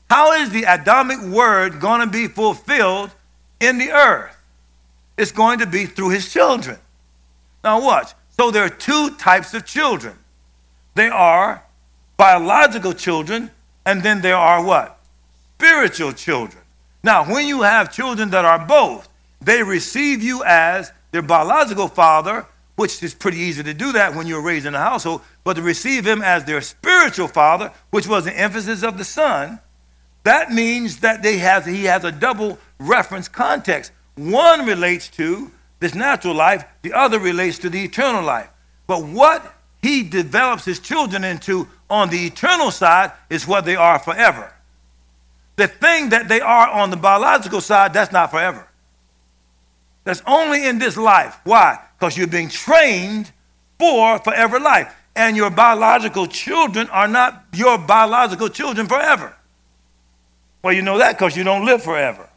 [0.09, 3.09] How is the Adamic word going to be fulfilled
[3.59, 4.37] in the earth?
[5.17, 6.77] It's going to be through his children.
[7.63, 8.11] Now, watch.
[8.37, 10.19] So, there are two types of children
[10.93, 11.63] they are
[12.17, 13.49] biological children,
[13.85, 14.99] and then there are what?
[15.57, 16.64] Spiritual children.
[17.05, 19.07] Now, when you have children that are both,
[19.39, 24.25] they receive you as their biological father, which is pretty easy to do that when
[24.25, 28.25] you're raised in a household, but to receive him as their spiritual father, which was
[28.25, 29.59] the emphasis of the son,
[30.23, 33.91] that means that they have, he has a double reference context.
[34.15, 38.49] One relates to this natural life, the other relates to the eternal life.
[38.87, 43.99] But what he develops his children into on the eternal side is what they are
[43.99, 44.54] forever.
[45.55, 48.67] The thing that they are on the biological side, that's not forever.
[50.03, 51.39] That's only in this life.
[51.43, 51.79] Why?
[51.97, 53.31] Because you're being trained
[53.79, 54.93] for forever life.
[55.15, 59.35] And your biological children are not your biological children forever.
[60.61, 62.29] Well, you know that because you don't live forever.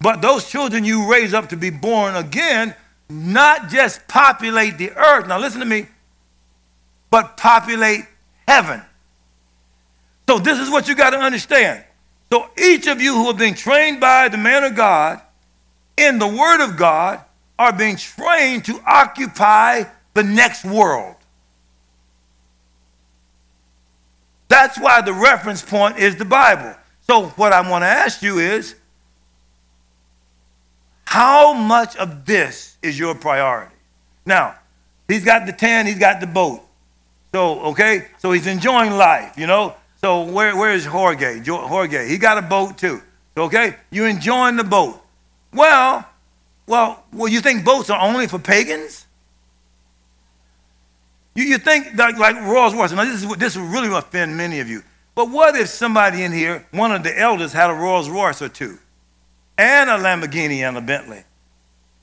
[0.00, 2.74] But those children you raise up to be born again,
[3.08, 5.86] not just populate the earth, now listen to me,
[7.10, 8.06] but populate
[8.48, 8.82] heaven.
[10.28, 11.84] So this is what you got to understand.
[12.32, 15.20] So each of you who have been trained by the man of God
[15.98, 17.20] in the word of God
[17.58, 21.16] are being trained to occupy the next world.
[24.48, 26.74] That's why the reference point is the Bible.
[27.06, 28.76] So, what I want to ask you is
[31.04, 33.76] how much of this is your priority?
[34.24, 34.54] Now,
[35.06, 36.62] he's got the tan, he's got the boat.
[37.34, 39.76] So, okay, so he's enjoying life, you know.
[40.04, 41.44] So where, where is Jorge?
[41.44, 43.00] Jorge, he got a boat too.
[43.36, 45.00] Okay, you enjoying the boat.
[45.52, 46.04] Well,
[46.66, 49.06] well, well, you think boats are only for pagans?
[51.36, 52.90] You, you think like, like Rolls Royce.
[52.90, 54.82] Now this is this will really offend many of you.
[55.14, 58.48] But what if somebody in here, one of the elders, had a Rolls Royce or
[58.48, 58.78] two,
[59.56, 61.22] and a Lamborghini and a Bentley?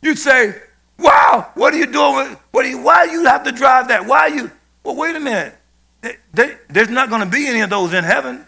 [0.01, 0.55] You'd say,
[0.97, 2.37] "Wow, what are you doing?
[2.51, 4.05] What are you, why do you have to drive that?
[4.05, 4.51] Why are you?"
[4.83, 5.58] Well, wait a minute.
[6.01, 8.45] They, there's not going to be any of those in heaven.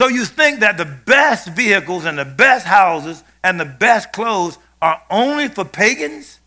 [0.00, 4.58] So you think that the best vehicles and the best houses and the best clothes
[4.80, 6.38] are only for pagans?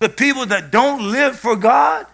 [0.00, 2.06] The people that don't live for God?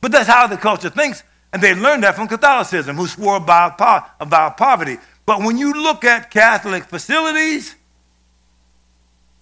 [0.00, 3.80] But that's how the culture thinks, and they learned that from Catholicism, who swore about,
[4.20, 4.98] about poverty.
[5.24, 7.75] But when you look at Catholic facilities,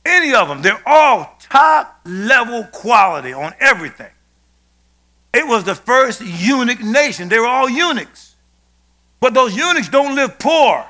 [0.05, 4.11] any of them, they're all top level quality on everything.
[5.33, 7.29] It was the first eunuch nation.
[7.29, 8.37] They were all eunuchs.
[9.21, 10.87] But those eunuchs don't live poor.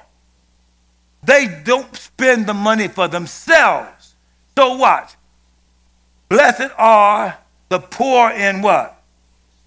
[1.23, 4.15] They don't spend the money for themselves.
[4.57, 5.17] So what?
[6.29, 9.01] Blessed are the poor in what?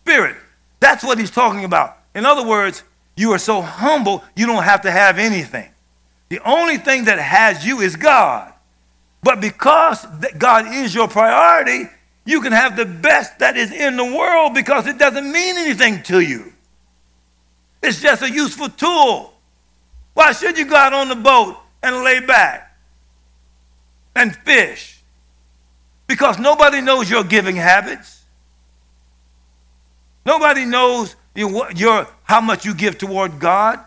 [0.01, 0.37] Spirit.
[0.79, 1.97] That's what he's talking about.
[2.13, 2.83] In other words,
[3.15, 5.69] you are so humble, you don't have to have anything.
[6.29, 8.53] The only thing that has you is God.
[9.23, 10.05] But because
[10.37, 11.89] God is your priority,
[12.25, 16.03] you can have the best that is in the world because it doesn't mean anything
[16.03, 16.53] to you.
[17.81, 19.33] It's just a useful tool.
[20.13, 22.77] Why should you go out on the boat and lay back
[24.15, 25.01] and fish?
[26.07, 28.23] Because nobody knows your giving habits.
[30.25, 33.79] Nobody knows your, your, how much you give toward God,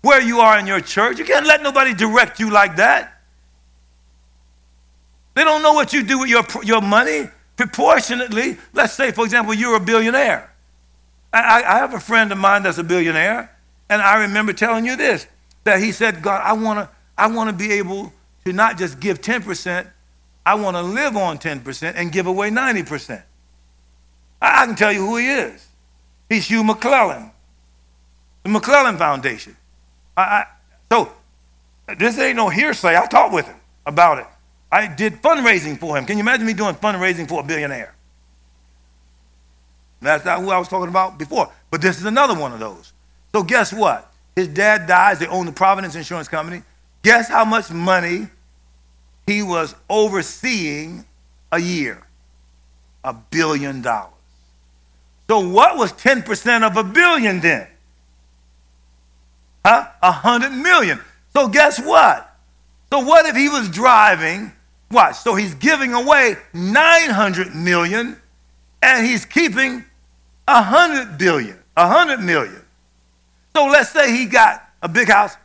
[0.00, 1.18] where you are in your church.
[1.18, 3.13] You can't let nobody direct you like that.
[5.34, 8.56] They don't know what you do with your, your money proportionately.
[8.72, 10.52] Let's say, for example, you're a billionaire.
[11.32, 13.56] I, I have a friend of mine that's a billionaire,
[13.90, 15.26] and I remember telling you this
[15.64, 18.12] that he said, God, I want to I wanna be able
[18.44, 19.86] to not just give 10%,
[20.44, 23.22] I want to live on 10% and give away 90%.
[24.42, 25.66] I, I can tell you who he is.
[26.28, 27.30] He's Hugh Maclellan,
[28.42, 29.56] the Maclellan Foundation.
[30.16, 30.46] I, I,
[30.90, 31.12] so
[31.98, 32.96] this ain't no hearsay.
[32.96, 34.26] I talked with him about it.
[34.74, 36.04] I did fundraising for him.
[36.04, 37.94] Can you imagine me doing fundraising for a billionaire?
[40.02, 41.52] That's not who I was talking about before.
[41.70, 42.92] But this is another one of those.
[43.32, 44.12] So guess what?
[44.34, 45.20] His dad dies.
[45.20, 46.64] They own the Providence Insurance Company.
[47.02, 48.26] Guess how much money
[49.28, 51.04] he was overseeing
[51.52, 52.04] a year?
[53.04, 54.10] A billion dollars.
[55.30, 57.68] So what was 10% of a billion then?
[59.64, 59.86] Huh?
[60.02, 61.00] A hundred million.
[61.32, 62.36] So guess what?
[62.92, 64.50] So what if he was driving
[64.90, 65.16] Watch.
[65.16, 68.20] So he's giving away 900 million
[68.82, 69.84] and he's keeping
[70.46, 72.62] 100 billion, 100 million.
[73.56, 75.36] So let's say he got a big house.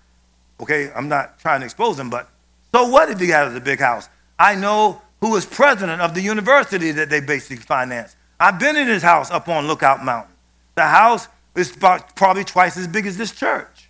[0.60, 2.30] Okay, I'm not trying to expose him, but
[2.73, 4.10] so what if he got a big house?
[4.38, 8.15] I know who is president of the university that they basically finance.
[8.39, 10.34] I've been in his house up on Lookout Mountain.
[10.75, 13.89] The house is about, probably twice as big as this church.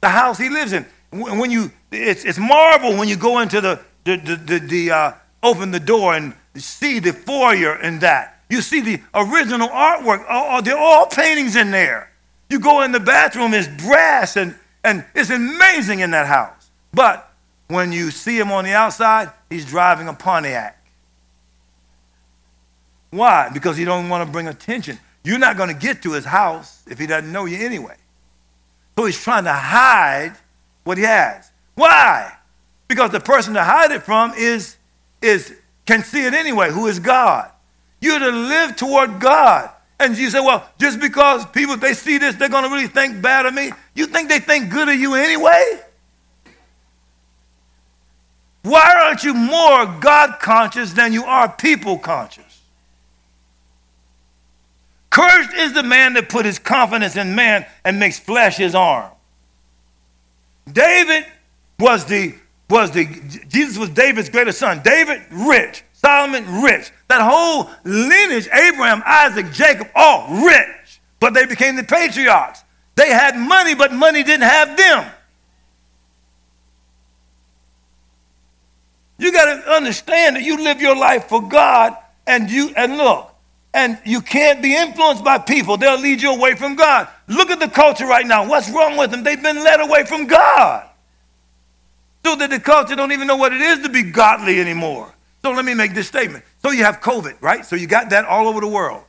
[0.00, 0.86] The house he lives in.
[1.12, 5.12] When you, it's, it's marble when you go into the the, the, the, the uh,
[5.42, 8.42] open the door and see the foyer and that.
[8.48, 10.24] You see the original artwork.
[10.28, 12.10] Oh, they're all paintings in there.
[12.50, 16.70] You go in the bathroom, it's brass and, and it's amazing in that house.
[16.92, 17.30] But
[17.68, 20.78] when you see him on the outside, he's driving a Pontiac.
[23.10, 23.48] Why?
[23.52, 24.98] Because he don't want to bring attention.
[25.22, 27.96] You're not going to get to his house if he doesn't know you anyway.
[28.98, 30.34] So he's trying to hide
[30.84, 31.50] what he has.
[31.74, 32.32] Why?
[32.88, 34.76] Because the person to hide it from is,
[35.22, 35.54] is
[35.86, 37.50] can see it anyway, who is God.
[38.00, 39.70] You're to live toward God.
[39.98, 43.22] And you say, well, just because people, they see this, they're going to really think
[43.22, 43.70] bad of me.
[43.94, 45.80] You think they think good of you anyway?
[48.62, 52.62] Why aren't you more God conscious than you are people conscious?
[55.10, 59.10] Cursed is the man that put his confidence in man and makes flesh his arm.
[60.70, 61.26] David
[61.78, 62.34] was the
[62.68, 63.06] was the
[63.48, 64.80] Jesus was David's greatest son.
[64.84, 66.90] David rich, Solomon rich.
[67.08, 71.00] That whole lineage, Abraham, Isaac, Jacob, all rich.
[71.20, 72.64] But they became the patriarchs.
[72.96, 75.10] They had money, but money didn't have them.
[79.18, 81.96] You got to understand that you live your life for God
[82.26, 83.32] and you and look,
[83.72, 85.76] and you can't be influenced by people.
[85.76, 87.08] They'll lead you away from God.
[87.28, 88.48] Look at the culture right now.
[88.48, 89.22] What's wrong with them?
[89.22, 90.88] They've been led away from God.
[92.24, 95.14] So that the culture don't even know what it is to be godly anymore.
[95.42, 96.42] So let me make this statement.
[96.62, 97.66] So you have COVID, right?
[97.66, 99.04] So you got that all over the world.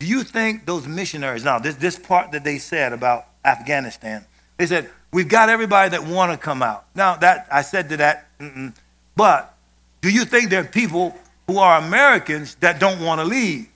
[0.00, 4.24] Do you think those missionaries, now this, this part that they said about Afghanistan,
[4.56, 6.86] they said, we've got everybody that want to come out.
[6.96, 8.74] Now that, I said to that, mm-mm.
[9.14, 9.54] but
[10.00, 13.68] do you think there are people who are Americans that don't want to leave?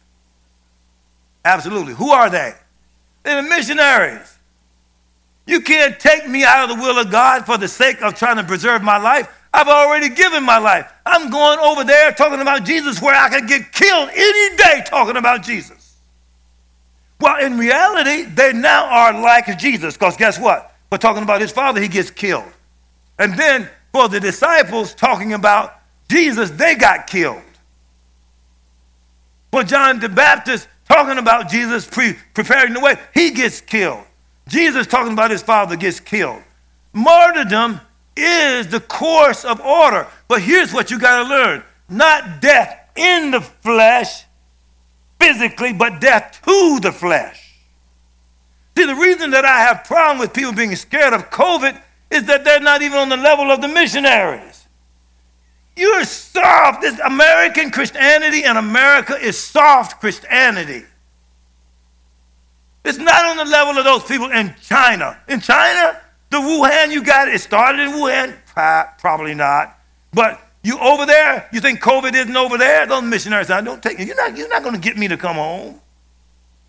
[1.45, 1.95] Absolutely.
[1.95, 2.55] Who are they?
[3.22, 4.39] They're the missionaries.
[5.47, 8.36] You can't take me out of the will of God for the sake of trying
[8.36, 9.28] to preserve my life.
[9.55, 10.90] I've already given my life.
[11.05, 15.16] I'm going over there talking about Jesus where I could get killed any day talking
[15.16, 15.97] about Jesus.
[17.20, 20.74] Well, in reality, they now are like Jesus because guess what?
[20.90, 22.51] For talking about his father, he gets killed.
[23.18, 27.43] And then for the disciples talking about Jesus, they got killed.
[29.51, 34.05] For John the Baptist talking about Jesus pre- preparing the way, he gets killed.
[34.53, 36.42] Jesus talking about his father gets killed.
[36.92, 37.80] Martyrdom
[38.14, 40.07] is the course of order.
[40.28, 44.24] But here's what you got to learn not death in the flesh,
[45.18, 47.55] physically, but death to the flesh.
[48.76, 51.80] See, the reason that I have problem with people being scared of COVID
[52.11, 54.66] is that they're not even on the level of the missionaries.
[55.76, 56.82] You're soft.
[56.82, 60.84] This American Christianity in America is soft Christianity.
[62.85, 65.18] It's not on the level of those people in China.
[65.28, 67.41] In China, the Wuhan, you got it.
[67.41, 68.37] Started in Wuhan.
[68.99, 69.78] Probably not.
[70.12, 72.87] But you over there, you think COVID isn't over there?
[72.87, 73.99] Those missionaries, I don't take.
[73.99, 75.80] You're not, you're not going to get me to come home.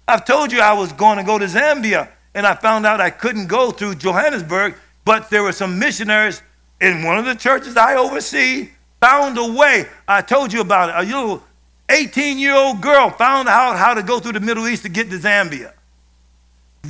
[0.08, 3.10] I've told you I was going to go to Zambia, and I found out I
[3.10, 6.42] couldn't go through Johannesburg, but there were some missionaries
[6.80, 9.88] in one of the churches I oversee found a way.
[10.08, 11.08] I told you about it.
[11.08, 11.44] A little
[11.90, 15.10] 18 year old girl found out how to go through the Middle East to get
[15.10, 15.74] to Zambia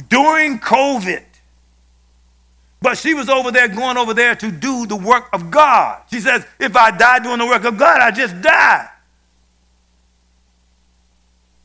[0.10, 1.24] during COVID.
[2.82, 6.02] But she was over there, going over there to do the work of God.
[6.12, 8.90] She says, if I die doing the work of God, I just die.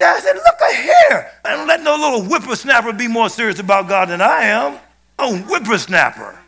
[0.01, 1.31] I said, look at here.
[1.45, 4.79] I don't let no little whippersnapper be more serious about God than I am.
[5.19, 6.39] A whippersnapper.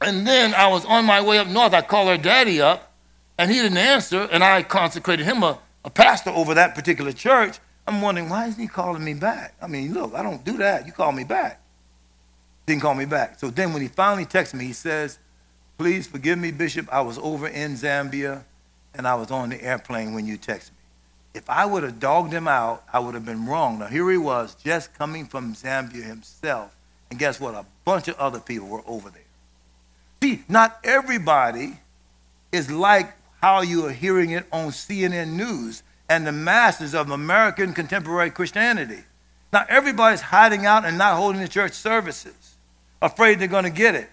[0.00, 1.74] And then I was on my way up north.
[1.74, 2.92] I called her daddy up,
[3.36, 7.58] and he didn't answer, and I consecrated him a, a pastor over that particular church.
[7.86, 9.54] I'm wondering, why isn't he calling me back?
[9.62, 10.86] I mean, look, I don't do that.
[10.86, 11.60] You call me back.
[12.66, 13.38] Didn't call me back.
[13.38, 15.18] So then when he finally texted me, he says,
[15.78, 16.92] please forgive me, Bishop.
[16.92, 18.42] I was over in Zambia,
[18.94, 20.76] and I was on the airplane when you texted me.
[21.34, 23.78] If I would have dogged him out, I would have been wrong.
[23.78, 26.74] Now, here he was, just coming from Zambia himself.
[27.10, 27.54] And guess what?
[27.54, 29.22] A bunch of other people were over there.
[30.22, 31.78] See, not everybody
[32.50, 37.72] is like how you are hearing it on CNN News and the masses of American
[37.72, 39.04] contemporary Christianity.
[39.52, 42.56] Now, everybody's hiding out and not holding the church services,
[43.00, 44.10] afraid they're going to get it.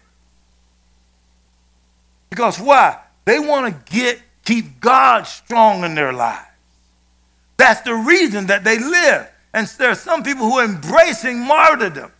[2.29, 2.99] Because why?
[3.25, 6.47] They want to get keep God strong in their lives.
[7.57, 9.29] That's the reason that they live.
[9.53, 12.11] And there are some people who are embracing martyrdom.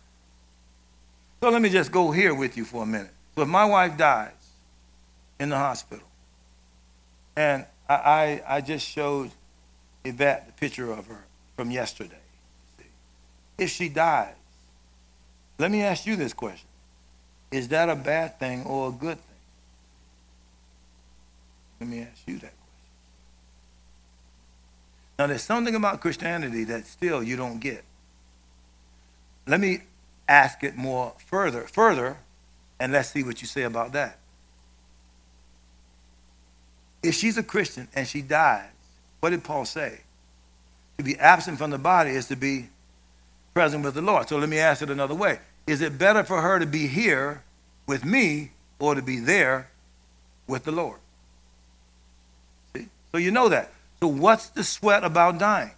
[1.42, 3.10] So let me just go here with you for a minute.
[3.36, 4.30] If my wife dies
[5.38, 6.06] in the hospital,
[7.36, 9.32] and I, I, I just showed
[10.04, 11.24] Yvette the picture of her
[11.56, 12.16] from yesterday.
[13.56, 14.34] If she dies,
[15.58, 16.68] let me ask you this question.
[17.50, 19.36] Is that a bad thing or a good thing?
[21.80, 22.54] Let me ask you that question.
[25.18, 27.84] Now, there's something about Christianity that still you don't get.
[29.46, 29.82] Let me
[30.28, 32.18] ask it more further, further,
[32.80, 34.18] and let's see what you say about that.
[37.02, 38.70] If she's a Christian and she dies,
[39.24, 40.00] what did Paul say?
[40.98, 42.68] To be absent from the body is to be
[43.54, 44.28] present with the Lord.
[44.28, 45.38] So let me ask it another way.
[45.66, 47.42] Is it better for her to be here
[47.86, 49.70] with me or to be there
[50.46, 50.98] with the Lord?
[52.76, 52.88] See?
[53.12, 53.72] So you know that.
[54.00, 55.70] So what's the sweat about dying?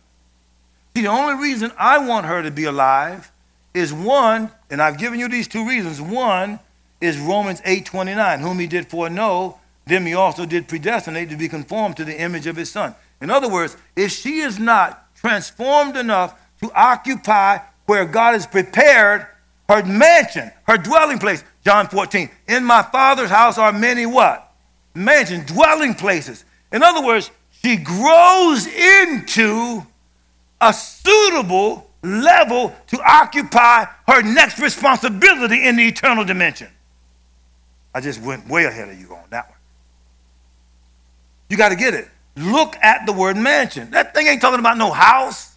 [0.96, 3.30] See, the only reason I want her to be alive
[3.74, 6.00] is one, and I've given you these two reasons.
[6.00, 6.58] One
[7.00, 11.96] is Romans 8:29, whom he did foreknow, them he also did predestinate to be conformed
[11.98, 12.96] to the image of his son.
[13.20, 19.26] In other words, if she is not transformed enough to occupy where God has prepared
[19.68, 24.52] her mansion, her dwelling place, John 14, in my father's house are many what?
[24.94, 26.44] Mansion, dwelling places.
[26.72, 27.30] In other words,
[27.62, 29.84] she grows into
[30.60, 36.68] a suitable level to occupy her next responsibility in the eternal dimension.
[37.94, 39.58] I just went way ahead of you on that one.
[41.48, 42.08] You got to get it.
[42.36, 43.92] Look at the word mansion.
[43.92, 45.56] That thing ain't talking about no house.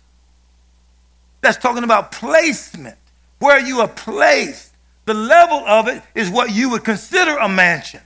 [1.41, 2.97] That's talking about placement,
[3.39, 4.73] where you are placed.
[5.05, 8.01] The level of it is what you would consider a mansion.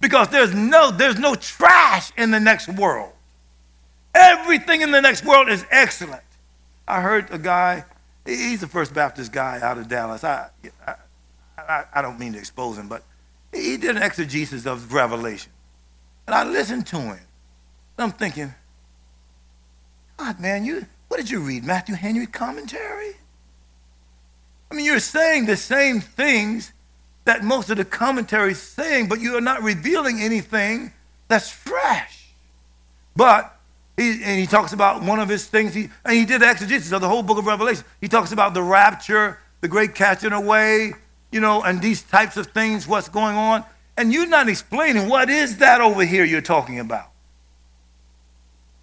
[0.00, 3.12] because there's no, there's no trash in the next world.
[4.14, 6.22] Everything in the next world is excellent.
[6.88, 7.84] I heard a guy,
[8.26, 10.24] he's the First Baptist guy out of Dallas.
[10.24, 10.50] I,
[10.86, 10.94] I,
[11.58, 13.04] I, I don't mean to expose him, but
[13.52, 15.52] he did an exegesis of Revelation.
[16.26, 17.20] And I listened to him.
[18.02, 18.54] I'm thinking,
[20.16, 21.64] God, man, you what did you read?
[21.64, 23.16] Matthew Henry commentary?
[24.70, 26.72] I mean, you're saying the same things
[27.24, 30.92] that most of the commentaries saying, but you are not revealing anything
[31.26, 32.28] that's fresh.
[33.16, 33.56] But
[33.96, 37.00] he, and he talks about one of his things, he, and he did exegesis of
[37.00, 37.84] the whole book of Revelation.
[38.00, 40.92] He talks about the rapture, the great catching away,
[41.32, 43.64] you know, and these types of things, what's going on.
[43.96, 47.09] And you're not explaining what is that over here you're talking about.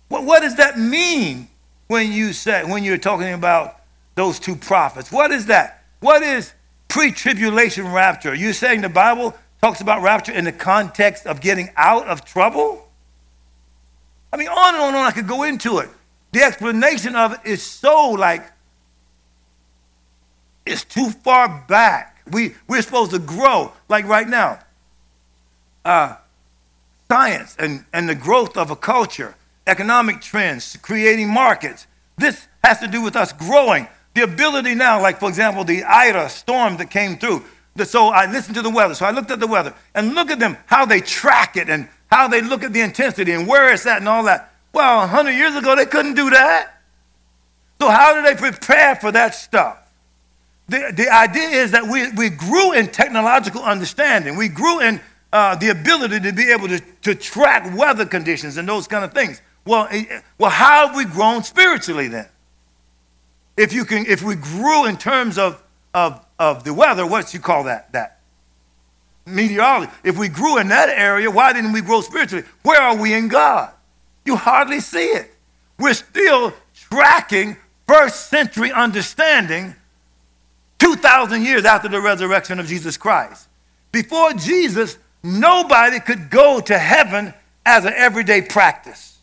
[0.09, 1.47] What, what does that mean
[1.87, 3.81] when you say when you're talking about
[4.15, 5.11] those two prophets?
[5.11, 5.83] What is that?
[5.99, 6.53] What is
[6.87, 8.31] pre-tribulation rapture?
[8.31, 12.23] Are you saying the Bible talks about rapture in the context of getting out of
[12.23, 12.87] trouble?
[14.31, 15.89] I mean, on and on and on, I could go into it.
[16.31, 18.43] The explanation of it is so like
[20.65, 22.21] it's too far back.
[22.29, 24.59] We, we're supposed to grow, like right now.
[25.85, 26.17] Uh,
[27.09, 29.35] science and, and the growth of a culture
[29.67, 31.87] economic trends, creating markets.
[32.17, 33.87] This has to do with us growing.
[34.15, 37.43] The ability now, like for example, the Ida storm that came through.
[37.85, 38.95] So I listened to the weather.
[38.95, 41.87] So I looked at the weather and look at them, how they track it and
[42.09, 44.53] how they look at the intensity and where it's at and all that.
[44.73, 46.73] Well, 100 years ago, they couldn't do that.
[47.79, 49.77] So how do they prepare for that stuff?
[50.69, 54.35] The, the idea is that we, we grew in technological understanding.
[54.35, 54.99] We grew in
[55.31, 59.13] uh, the ability to be able to, to track weather conditions and those kind of
[59.13, 59.41] things.
[59.67, 62.27] Well, eh, eh, well, how have we grown spiritually then?
[63.57, 65.61] If you can, if we grew in terms of,
[65.93, 67.91] of, of the weather, what you call that?
[67.91, 68.19] That
[69.25, 69.91] meteorology.
[70.03, 72.45] If we grew in that area, why didn't we grow spiritually?
[72.63, 73.73] Where are we in God?
[74.25, 75.33] You hardly see it.
[75.77, 77.57] We're still tracking
[77.87, 79.75] first century understanding
[80.79, 83.47] 2,000 years after the resurrection of Jesus Christ.
[83.91, 87.33] Before Jesus, nobody could go to heaven
[87.65, 89.16] as an everyday practice.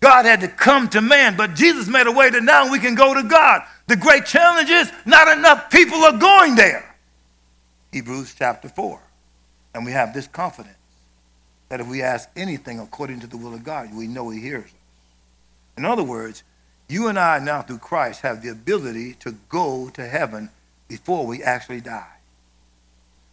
[0.00, 2.94] God had to come to man, but Jesus made a way that now we can
[2.94, 3.62] go to God.
[3.88, 6.94] The great challenge is not enough people are going there.
[7.92, 9.00] Hebrews chapter 4.
[9.74, 10.76] And we have this confidence
[11.68, 14.64] that if we ask anything according to the will of God, we know He hears
[14.64, 14.72] us.
[15.76, 16.42] In other words,
[16.88, 20.50] you and I now through Christ have the ability to go to heaven
[20.88, 22.16] before we actually die.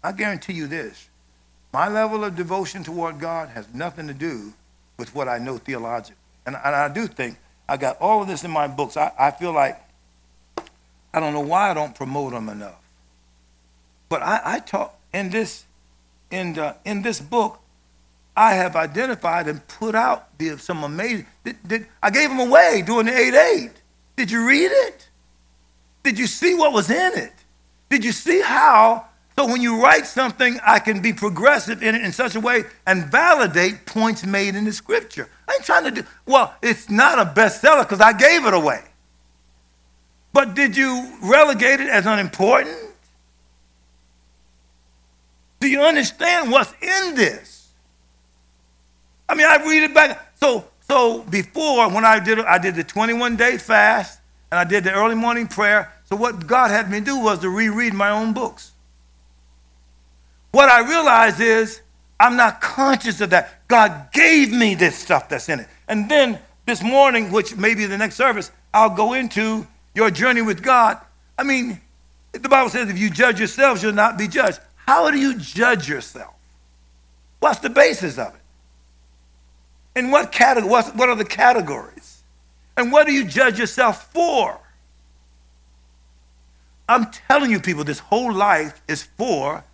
[0.03, 1.09] I guarantee you this
[1.73, 4.53] my level of devotion toward God has nothing to do
[4.97, 6.15] with what I know theologically.
[6.45, 7.37] And, and I do think
[7.67, 8.97] I got all of this in my books.
[8.97, 9.81] I, I feel like
[11.13, 12.81] I don't know why I don't promote them enough.
[14.09, 15.65] But I, I talk in this
[16.31, 17.59] in the, in this book.
[18.37, 21.25] I have identified and put out the, some amazing.
[21.43, 23.71] Did, did, I gave them away during the eight eight.
[24.17, 25.09] Did you read it?
[26.03, 27.33] Did you see what was in it?
[27.89, 29.05] Did you see how
[29.37, 32.63] so when you write something, I can be progressive in it in such a way
[32.87, 35.29] and validate points made in the scripture.
[35.47, 38.81] I ain't trying to do, well, it's not a bestseller because I gave it away.
[40.31, 42.77] But did you relegate it as unimportant?
[45.59, 47.69] Do you understand what's in this?
[49.27, 50.33] I mean, I read it back.
[50.35, 54.19] So, so before, when I did I did the 21 day fast
[54.51, 55.91] and I did the early morning prayer.
[56.05, 58.73] So what God had me do was to reread my own books.
[60.55, 61.81] What I realize is
[62.17, 63.67] I'm not conscious of that.
[63.67, 65.67] God gave me this stuff that's in it.
[65.89, 70.41] And then this morning, which may be the next service, I'll go into your journey
[70.41, 70.97] with God.
[71.37, 71.81] I mean,
[72.31, 74.59] the Bible says if you judge yourselves, you'll not be judged.
[74.77, 76.33] How do you judge yourself?
[77.41, 78.41] What's the basis of it?
[79.93, 82.23] And what category, what are the categories?
[82.77, 84.57] And what do you judge yourself for?
[86.87, 89.65] I'm telling you, people, this whole life is for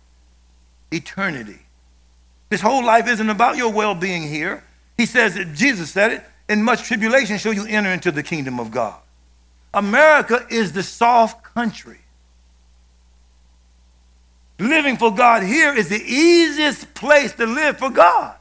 [0.92, 1.60] eternity.
[2.48, 4.62] This whole life isn't about your well being here.
[4.96, 8.60] He says, that Jesus said it, in much tribulation shall you enter into the kingdom
[8.60, 8.94] of God.
[9.72, 11.98] America is the soft country.
[14.58, 18.36] Living for God here is the easiest place to live for God.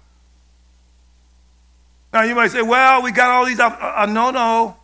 [2.14, 3.60] Now you might say, well, we got all these.
[3.60, 4.76] Uh, uh, no, no.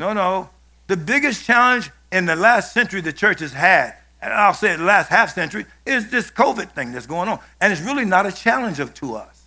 [0.00, 0.50] No, no.
[0.88, 4.84] The biggest challenge in the last century the church has had and I'll say the
[4.84, 7.40] last half century, is this COVID thing that's going on.
[7.60, 9.42] And it's really not a challenge of, to us,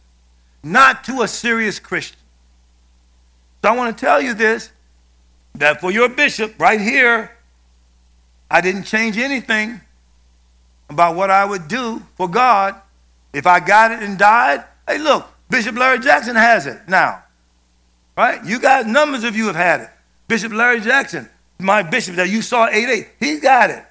[0.62, 2.20] not to a serious Christian.
[3.64, 4.72] So I want to tell you this
[5.56, 7.32] that for your bishop right here,
[8.52, 9.80] I didn't change anything
[10.90, 12.80] about what I would do for God
[13.34, 17.24] If I got it and died, hey, look, Bishop Larry Jackson has it now.
[18.16, 18.44] Right?
[18.46, 19.90] You guys, numbers of you have had it.
[20.28, 23.84] Bishop Larry Jackson, my bishop that you saw 8 8, he's got it.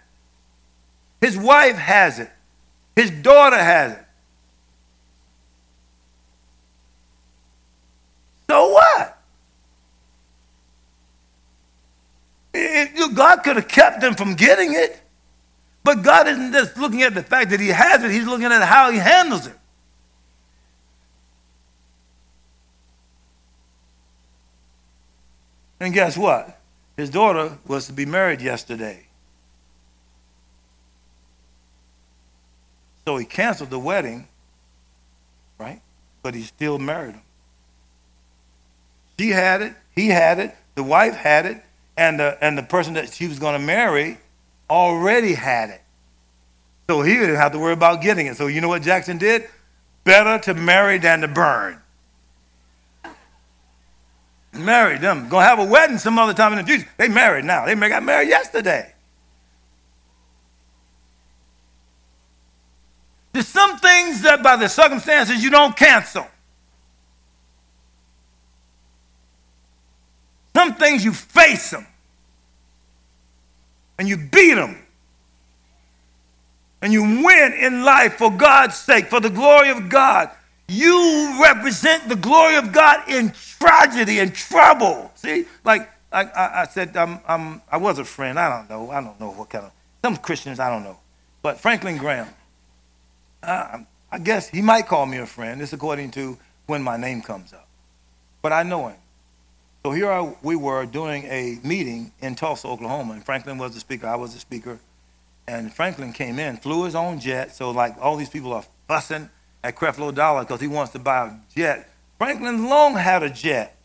[1.24, 2.30] His wife has it.
[2.94, 4.04] His daughter has it.
[8.50, 9.18] So what?
[12.52, 15.00] It, God could have kept them from getting it.
[15.82, 18.60] But God isn't just looking at the fact that he has it, he's looking at
[18.60, 19.58] how he handles it.
[25.80, 26.60] And guess what?
[26.98, 29.03] His daughter was to be married yesterday.
[33.06, 34.28] So he canceled the wedding,
[35.58, 35.80] right?
[36.22, 37.22] But he still married him.
[39.18, 41.62] She had it, he had it, the wife had it,
[41.96, 44.18] and the, and the person that she was going to marry
[44.68, 45.82] already had it.
[46.88, 48.36] So he didn't have to worry about getting it.
[48.36, 49.48] So you know what Jackson did?
[50.04, 51.80] Better to marry than to burn.
[54.52, 55.28] Married them.
[55.28, 56.88] Gonna have a wedding some other time in the future.
[56.96, 57.64] They married now.
[57.64, 58.93] They got married yesterday.
[63.34, 66.24] There's some things that by the circumstances you don't cancel.
[70.54, 71.84] Some things you face them
[73.98, 74.78] and you beat them
[76.80, 80.30] and you win in life for God's sake, for the glory of God.
[80.68, 85.10] You represent the glory of God in tragedy and trouble.
[85.16, 88.38] See, like I, I, said, I'm, I'm, I was a friend.
[88.38, 88.92] I don't know.
[88.92, 89.72] I don't know what kind of
[90.04, 90.60] some Christians.
[90.60, 90.98] I don't know,
[91.42, 92.28] but Franklin Graham.
[93.44, 95.60] I guess he might call me a friend.
[95.60, 97.68] This according to when my name comes up,
[98.42, 98.96] but I know him.
[99.84, 103.80] So here I, we were doing a meeting in Tulsa, Oklahoma, and Franklin was the
[103.80, 104.06] speaker.
[104.06, 104.78] I was the speaker,
[105.46, 107.54] and Franklin came in, flew his own jet.
[107.54, 109.28] So like all these people are fussing
[109.62, 111.90] at Creflo Dollar because he wants to buy a jet.
[112.18, 113.76] Franklin long had a jet.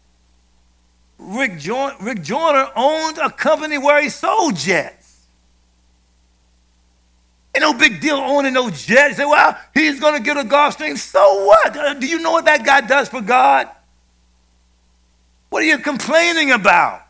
[1.17, 4.98] Rick, jo- Rick Joyner owned a company where he sold jets.
[7.59, 9.17] Ain't no big deal owning no jet.
[9.17, 10.97] Say, well, he's going to get a Gulfstream.
[10.97, 11.75] So what?
[11.75, 13.67] Uh, do you know what that guy does for God?
[15.49, 17.01] What are you complaining about?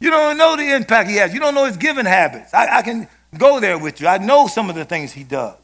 [0.00, 1.32] You don't know the impact he has.
[1.32, 2.52] You don't know his giving habits.
[2.52, 3.06] I, I can
[3.38, 4.08] go there with you.
[4.08, 5.58] I know some of the things he does.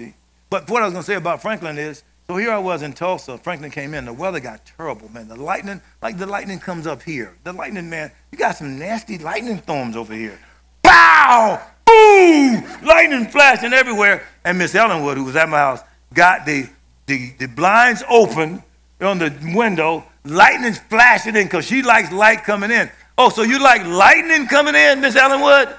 [0.00, 0.14] See?
[0.48, 2.94] But what I was going to say about Franklin is, so here I was in
[2.94, 3.36] Tulsa.
[3.36, 4.06] Franklin came in.
[4.06, 5.28] The weather got terrible, man.
[5.28, 7.36] The lightning, like the lightning comes up here.
[7.44, 10.38] The lightning, man, you got some nasty lightning storms over here.
[10.82, 11.60] Pow!
[11.88, 12.64] Boom!
[12.86, 14.26] Lightning flashing everywhere.
[14.44, 15.80] And Miss Ellenwood, who was at my house,
[16.12, 16.68] got the,
[17.06, 18.62] the, the blinds open
[19.00, 22.90] on the window lightning's flashing in because she likes light coming in.
[23.16, 25.74] Oh, so you like lightning coming in, Miss Ellenwood?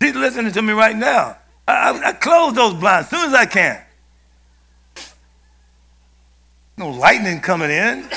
[0.00, 1.38] She's listening to me right now.
[1.66, 3.82] I, I, I close those blinds as soon as I can.
[6.76, 8.08] No lightning coming in.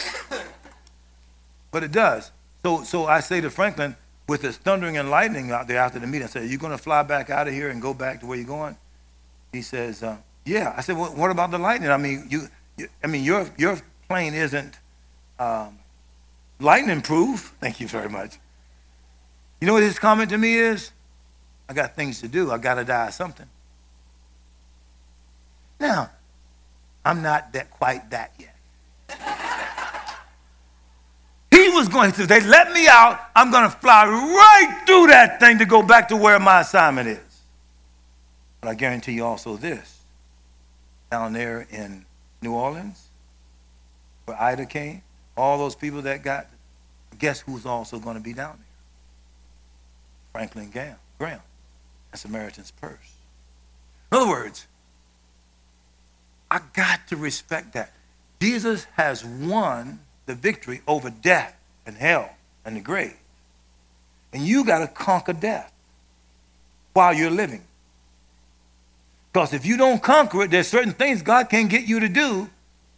[1.72, 2.32] but it does.
[2.64, 3.96] So, so I say to Franklin,
[4.28, 6.72] with this thundering and lightning out there after the meeting, I said, Are you going
[6.72, 8.78] to fly back out of here and go back to where you're going?
[9.52, 10.74] He says, uh, Yeah.
[10.76, 11.90] I said, well, What about the lightning?
[11.90, 12.48] I mean, you,
[13.04, 14.80] I mean, your, your plane isn't
[15.40, 15.80] um,
[16.60, 17.54] lightning proof.
[17.60, 18.40] Thank you very much.
[19.62, 20.92] You know what his comment to me is?
[21.68, 22.52] I got things to do.
[22.52, 23.48] I got to die something.
[25.80, 26.12] Now,
[27.04, 28.56] I'm not that quite that yet.
[31.76, 33.20] was going to, they let me out.
[33.36, 37.08] I'm going to fly right through that thing to go back to where my assignment
[37.08, 37.42] is.
[38.62, 40.00] But I guarantee you also this
[41.12, 42.06] down there in
[42.42, 43.08] New Orleans,
[44.26, 45.02] where Ida came,
[45.38, 46.48] all those people that got,
[47.20, 48.66] guess who's also going to be down there?
[50.34, 51.42] Franklin Graham, Graham,
[52.12, 53.14] and Samaritan's Purse.
[54.12, 54.68] In other words,
[56.50, 57.94] I got to respect that.
[58.42, 61.56] Jesus has won the victory over death
[61.86, 62.30] and hell
[62.66, 63.16] and the grave.
[64.34, 65.72] And you got to conquer death
[66.94, 67.64] while you're living.
[69.32, 72.50] Because if you don't conquer it, there's certain things God can't get you to do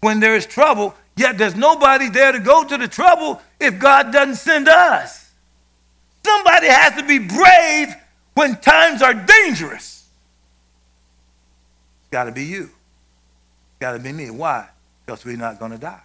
[0.01, 4.13] when there is trouble, yet there's nobody there to go to the trouble if God
[4.13, 5.31] doesn't send us.
[6.23, 7.95] Somebody has to be brave
[8.35, 10.07] when times are dangerous.
[12.01, 12.63] It's got to be you.
[12.63, 14.29] It's got to be me.
[14.29, 14.69] Why?
[15.05, 16.03] Because we're not going to die.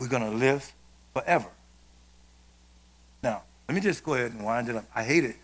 [0.00, 0.72] We're going to live
[1.14, 1.48] forever.
[3.22, 4.84] Now, let me just go ahead and wind it up.
[4.94, 5.36] I hate it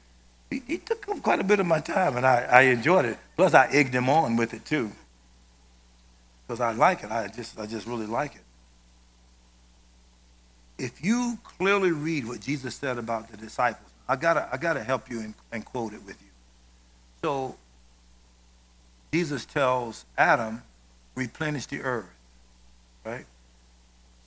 [0.50, 3.18] he, he took up quite a bit of my time, and I, I enjoyed it.
[3.36, 4.90] Plus, I egged him on with it too,
[6.46, 7.10] because I like it.
[7.10, 8.42] I just, I just really like it.
[10.78, 15.10] If you clearly read what Jesus said about the disciples, I gotta, I gotta help
[15.10, 16.28] you and, and quote it with you.
[17.22, 17.56] So
[19.12, 20.62] Jesus tells Adam,
[21.14, 22.10] replenish the earth,
[23.04, 23.26] right?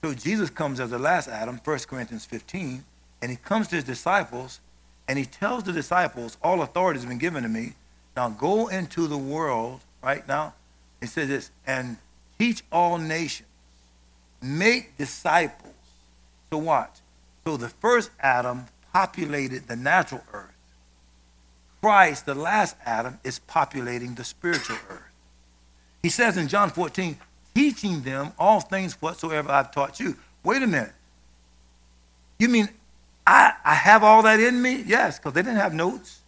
[0.04, 2.84] So Jesus comes as the last Adam, 1 Corinthians 15,
[3.22, 4.60] and he comes to his disciples
[5.08, 7.74] and he tells the disciples, All authority has been given to me.
[8.18, 10.56] Now go into the world, right now.
[11.00, 11.96] He says this, and
[12.38, 13.48] teach all nations,
[14.42, 15.74] make disciples.
[16.52, 17.00] So watch.
[17.46, 20.54] So the first Adam populated the natural earth.
[21.82, 25.12] Christ, the last Adam, is populating the spiritual earth.
[26.02, 27.18] He says in John 14,
[27.56, 30.16] teaching them all things whatsoever I've taught you.
[30.44, 30.94] Wait a minute.
[32.40, 32.70] You mean
[33.26, 34.84] I, I have all that in me?
[34.86, 36.20] Yes, because they didn't have notes.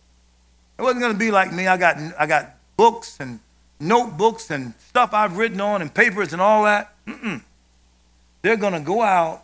[0.77, 1.67] It wasn't going to be like me.
[1.67, 3.39] I got, I got books and
[3.79, 6.93] notebooks and stuff I've written on and papers and all that.
[7.07, 7.41] Mm-mm.
[8.41, 9.43] They're going to go out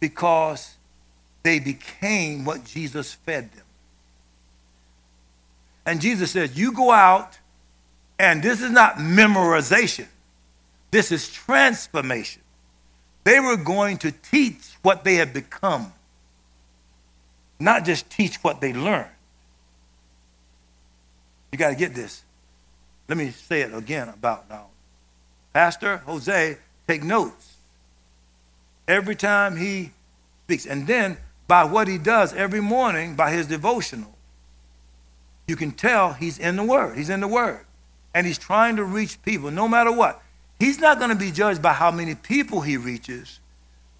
[0.00, 0.74] because
[1.42, 3.64] they became what Jesus fed them.
[5.86, 7.38] And Jesus said, You go out,
[8.18, 10.06] and this is not memorization,
[10.94, 12.40] this is transformation.
[13.24, 15.92] They were going to teach what they had become,
[17.58, 19.10] not just teach what they learned.
[21.50, 22.22] You got to get this.
[23.08, 24.66] Let me say it again about now.
[25.52, 27.56] Pastor Jose, take notes
[28.86, 29.90] every time he
[30.44, 30.64] speaks.
[30.64, 31.16] And then
[31.48, 34.14] by what he does every morning, by his devotional,
[35.48, 36.96] you can tell he's in the Word.
[36.96, 37.66] He's in the Word.
[38.14, 40.20] And he's trying to reach people no matter what.
[40.58, 43.40] He's not going to be judged by how many people he reaches,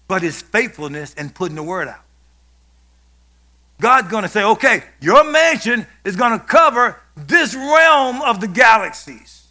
[0.07, 2.01] but his faithfulness in putting the Word out.
[3.81, 8.47] God's going to say, okay, your mansion is going to cover this realm of the
[8.47, 9.47] galaxies.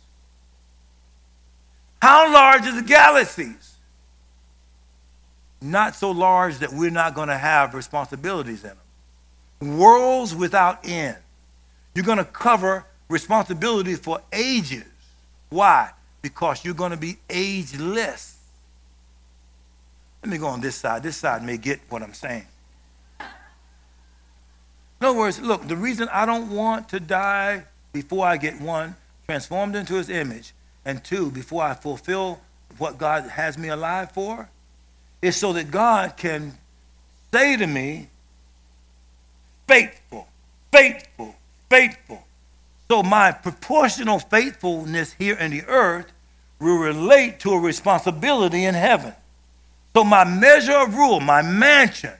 [2.01, 3.77] How large are the galaxies?
[5.61, 8.73] Not so large that we're not going to have responsibilities in
[9.61, 9.79] them.
[9.79, 11.17] Worlds without end.
[11.95, 14.85] You're going to cover responsibility for ages.
[15.49, 15.91] Why?
[16.25, 18.39] Because you're going to be ageless.
[20.23, 21.03] Let me go on this side.
[21.03, 22.47] This side may get what I'm saying.
[23.21, 23.27] In
[25.07, 28.97] other words, look, the reason I don't want to die before I get one,
[29.27, 30.55] transformed into his image,
[30.87, 32.41] and two, before I fulfill
[32.79, 34.49] what God has me alive for,
[35.21, 36.57] is so that God can
[37.35, 38.09] say to me,
[39.69, 40.27] faithful,
[40.73, 41.37] faithful,
[41.69, 42.25] faithful.
[42.89, 46.07] So my proportional faithfulness here in the earth
[46.65, 49.13] will relate to a responsibility in heaven.
[49.95, 52.13] So my measure of rule, my mansion,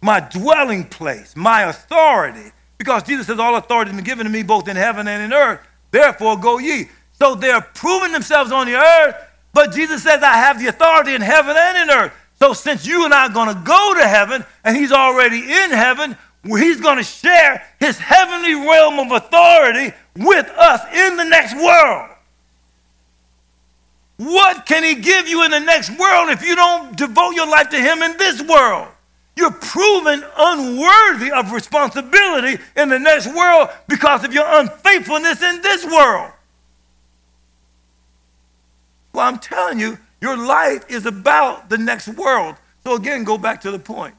[0.00, 4.42] my dwelling place, my authority, because Jesus says, All authority has been given to me
[4.42, 5.60] both in heaven and in earth,
[5.90, 6.88] therefore go ye.
[7.12, 9.16] So they're proving themselves on the earth,
[9.52, 12.12] but Jesus says, I have the authority in heaven and in earth.
[12.38, 15.70] So since you and I are going to go to heaven, and he's already in
[15.70, 21.54] heaven, he's going to share his heavenly realm of authority with us in the next
[21.54, 22.10] world.
[24.16, 27.70] What can he give you in the next world if you don't devote your life
[27.70, 28.88] to him in this world?
[29.36, 35.84] You're proven unworthy of responsibility in the next world because of your unfaithfulness in this
[35.84, 36.30] world.
[39.12, 42.56] Well, I'm telling you, your life is about the next world.
[42.84, 44.14] So, again, go back to the point.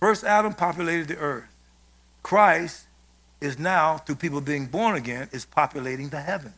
[0.00, 1.48] First Adam populated the earth.
[2.22, 2.86] Christ
[3.40, 6.54] is now, through people being born again, is populating the heavens.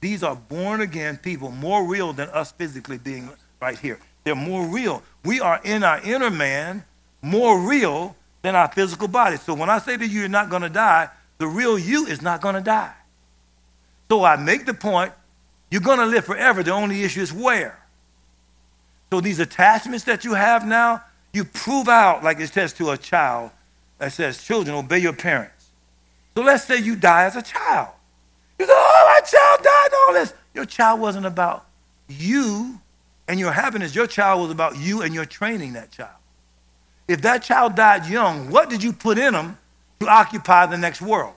[0.00, 3.30] These are born again people, more real than us physically being
[3.60, 3.98] right here.
[4.24, 5.02] They're more real.
[5.24, 6.84] We are in our inner man
[7.22, 9.36] more real than our physical body.
[9.36, 12.22] So when I say to you, you're not going to die, the real you is
[12.22, 12.94] not going to die.
[14.08, 15.12] So I make the point,
[15.70, 16.62] you're going to live forever.
[16.62, 17.78] The only issue is where.
[19.10, 22.96] So these attachments that you have now, you prove out, like it says to a
[22.96, 23.50] child,
[23.98, 25.70] that says, children, obey your parents.
[26.36, 27.88] So let's say you die as a child.
[28.58, 30.34] You say, oh, child died all this.
[30.54, 31.66] Your child wasn't about
[32.08, 32.80] you
[33.26, 33.94] and your happiness.
[33.94, 36.10] Your child was about you and your training that child.
[37.06, 39.58] If that child died young, what did you put in them
[40.00, 41.34] to occupy the next world?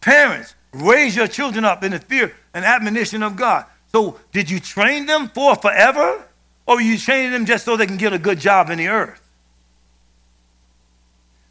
[0.00, 3.64] Parents, raise your children up in the fear and admonition of God.
[3.92, 6.24] So, did you train them for forever?
[6.66, 9.20] Or you training them just so they can get a good job in the earth?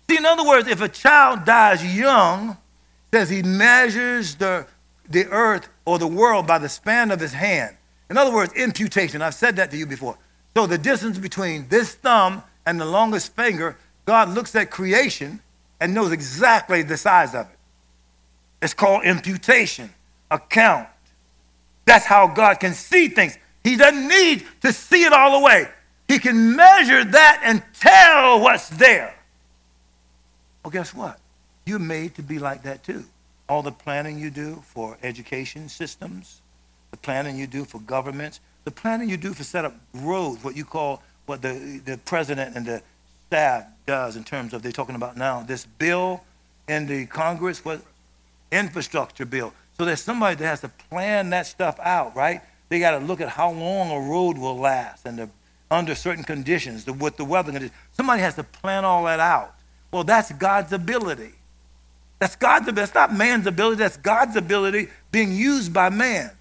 [0.10, 2.58] See, in other words, if a child dies young,
[3.16, 4.68] says he measures the,
[5.10, 7.78] the earth or the world by the span of his hand.
[8.10, 9.22] In other words, imputation.
[9.22, 10.18] I've said that to you before.
[10.54, 15.40] So the distance between this thumb and the longest finger, God looks at creation
[15.80, 17.58] and knows exactly the size of it.
[18.62, 19.94] It's called imputation,
[20.30, 20.90] account.
[21.86, 23.38] That's how God can see things.
[23.64, 25.70] He doesn't need to see it all the way.
[26.10, 29.16] He can measure that and tell what's there.
[30.66, 31.18] Well, guess what?
[31.66, 33.06] You're made to be like that too.
[33.50, 36.42] All the planning you do for education systems,
[36.92, 40.56] the planning you do for governments, the planning you do for set up roads, what
[40.56, 42.82] you call what the, the president and the
[43.28, 46.24] staff does in terms of they're talking about now this bill
[46.68, 47.82] in the Congress, what
[48.52, 49.54] infrastructure bill.
[49.78, 52.42] So there's somebody that has to plan that stuff out, right?
[52.70, 55.30] They got to look at how long a road will last and the,
[55.70, 57.78] under certain conditions, the, with the weather conditions.
[57.92, 59.56] Somebody has to plan all that out.
[59.92, 61.34] Well, that's God's ability.
[62.20, 62.82] That's God's ability.
[62.82, 63.78] That's not man's ability.
[63.78, 66.32] That's God's ability being used by man.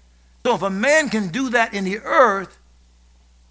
[0.45, 2.57] So if a man can do that in the earth,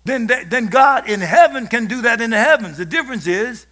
[0.05, 2.77] then, then God in heaven can do that in the heavens.
[2.77, 3.67] The difference is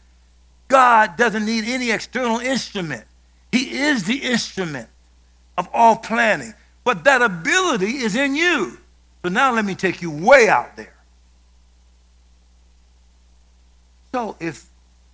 [0.69, 3.05] God doesn't need any external instrument.
[3.51, 4.89] He is the instrument
[5.59, 6.55] of all planning.
[6.85, 8.79] But that ability is in you.
[9.23, 10.95] So now let me take you way out there.
[14.13, 14.67] So if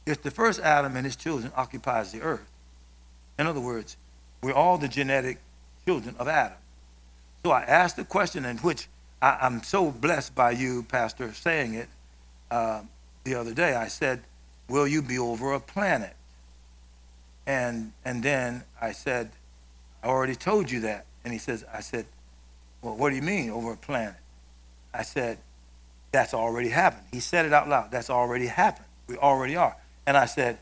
[0.07, 2.48] if the first Adam and his children occupies the earth,
[3.39, 3.97] in other words,
[4.43, 5.39] we're all the genetic
[5.87, 6.59] children of Adam.
[7.45, 8.89] So I asked the question in which
[9.23, 11.89] I, am so blessed by you, Pastor, saying it
[12.51, 12.83] uh,
[13.25, 13.75] the other day.
[13.75, 14.23] I said,
[14.69, 16.15] Will you be over a planet?
[17.47, 19.31] And, and then I said,
[20.03, 21.07] I already told you that.
[21.25, 22.07] And he says, I said,
[22.83, 24.17] Well, what do you mean over a planet?
[24.93, 25.39] I said,
[26.13, 27.07] That's already happened.
[27.13, 27.91] He said it out loud.
[27.91, 28.87] That's already happened.
[29.07, 29.77] We already are.
[30.07, 30.59] And I said,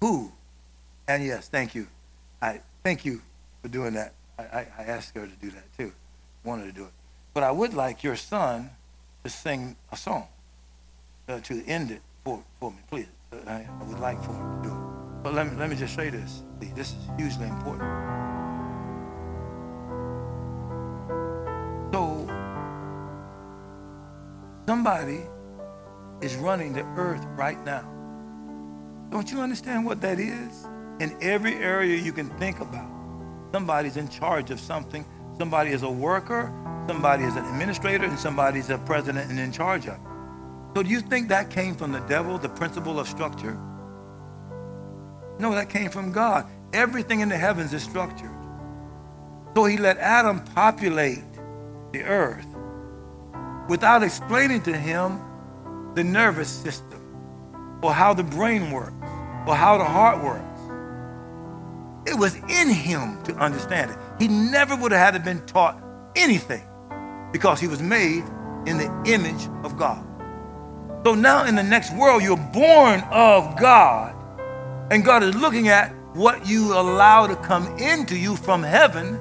[0.00, 0.32] Who?
[1.08, 1.88] And yes, thank you.
[2.44, 3.22] I thank you
[3.62, 4.12] for doing that.
[4.38, 5.92] I, I, I asked her to do that too.
[6.44, 6.90] Wanted to do it.
[7.32, 8.68] But I would like your son
[9.24, 10.28] to sing a song
[11.26, 13.06] uh, to end it for, for me, please.
[13.32, 15.22] Uh, I, I, would like for him to do it.
[15.22, 16.42] But let me, let me just say this.
[16.60, 17.90] This is hugely important.
[21.94, 22.26] So,
[24.66, 25.22] somebody
[26.20, 27.90] is running the earth right now.
[29.10, 30.66] Don't you understand what that is?
[31.00, 32.88] In every area you can think about,
[33.52, 35.04] somebody's in charge of something.
[35.38, 36.52] Somebody is a worker,
[36.86, 39.98] somebody is an administrator, and somebody's a president and in charge of.
[40.76, 43.58] So do you think that came from the devil, the principle of structure?
[45.38, 46.46] No, that came from God.
[46.72, 48.30] Everything in the heavens is structured.
[49.56, 51.24] So he let Adam populate
[51.92, 52.46] the earth
[53.68, 55.20] without explaining to him
[55.94, 57.00] the nervous system
[57.82, 58.94] or how the brain works
[59.46, 60.53] or how the heart works.
[62.06, 63.98] It was in him to understand it.
[64.18, 65.82] He never would have had to been taught
[66.14, 66.62] anything
[67.32, 68.24] because he was made
[68.66, 70.04] in the image of God.
[71.04, 74.14] So now in the next world, you're born of God,
[74.90, 79.20] and God is looking at what you allow to come into you from heaven.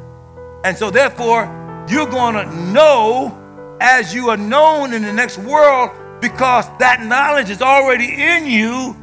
[0.64, 1.46] And so, therefore,
[1.90, 3.38] you're going to know
[3.82, 8.96] as you are known in the next world because that knowledge is already in you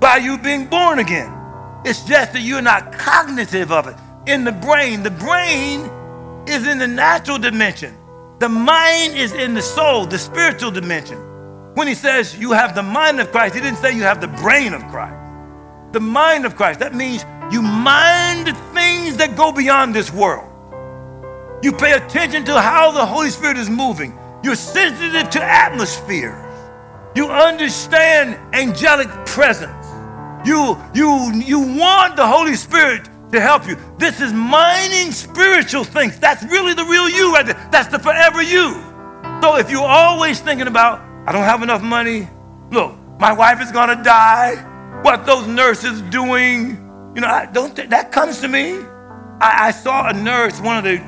[0.00, 1.37] by you being born again.
[1.84, 3.96] It's just that you're not cognitive of it.
[4.26, 5.88] In the brain, the brain
[6.46, 7.96] is in the natural dimension.
[8.40, 11.18] The mind is in the soul, the spiritual dimension.
[11.74, 14.28] When he says you have the mind of Christ, he didn't say you have the
[14.28, 15.14] brain of Christ.
[15.92, 20.44] The mind of Christ, that means you mind things that go beyond this world.
[21.62, 24.18] You pay attention to how the Holy Spirit is moving.
[24.42, 26.44] You're sensitive to atmospheres.
[27.16, 29.77] You understand angelic presence.
[30.48, 33.76] You, you, you want the Holy Spirit to help you.
[33.98, 36.18] This is mining spiritual things.
[36.18, 37.68] That's really the real you right there.
[37.70, 38.72] That's the forever you.
[39.42, 42.30] So if you're always thinking about, I don't have enough money,
[42.70, 44.54] look, my wife is gonna die,
[45.02, 46.68] what those nurses doing,
[47.14, 48.78] you know, I don't th- that comes to me.
[49.42, 50.98] I, I saw a nurse, one of the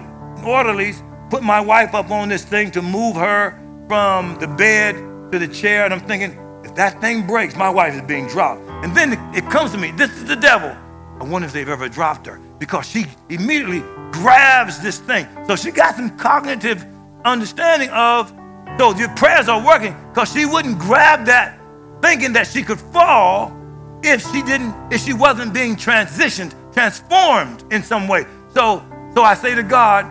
[0.47, 4.97] orderlies, put my wife up on this thing to move her from the bed
[5.32, 8.69] to the chair, and I'm thinking, if that thing breaks, my wife is being dropped.
[8.83, 10.76] And then it comes to me, this is the devil.
[11.20, 15.26] I wonder if they've ever dropped her because she immediately grabs this thing.
[15.47, 16.85] So she got some cognitive
[17.24, 18.33] understanding of,
[18.78, 21.61] so your prayers are working because she wouldn't grab that
[22.01, 23.55] thinking that she could fall
[24.03, 28.24] if she didn't, if she wasn't being transitioned, transformed in some way.
[28.55, 28.83] So,
[29.14, 30.07] so I say to God,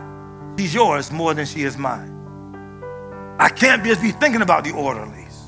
[0.59, 2.15] she's yours more than she is mine.
[3.39, 5.45] I can't just be thinking about the orderlies.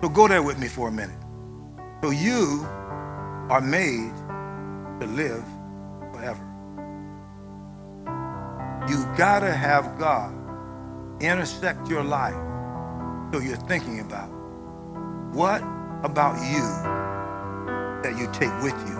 [0.00, 1.17] So go there with me for a minute.
[2.02, 2.64] So you
[3.50, 4.14] are made
[5.00, 5.44] to live
[6.12, 6.44] forever.
[8.88, 10.32] You gotta have God
[11.20, 12.36] intersect your life
[13.32, 14.28] so you're thinking about
[15.34, 15.60] what
[16.04, 16.62] about you
[18.02, 18.96] that you take with you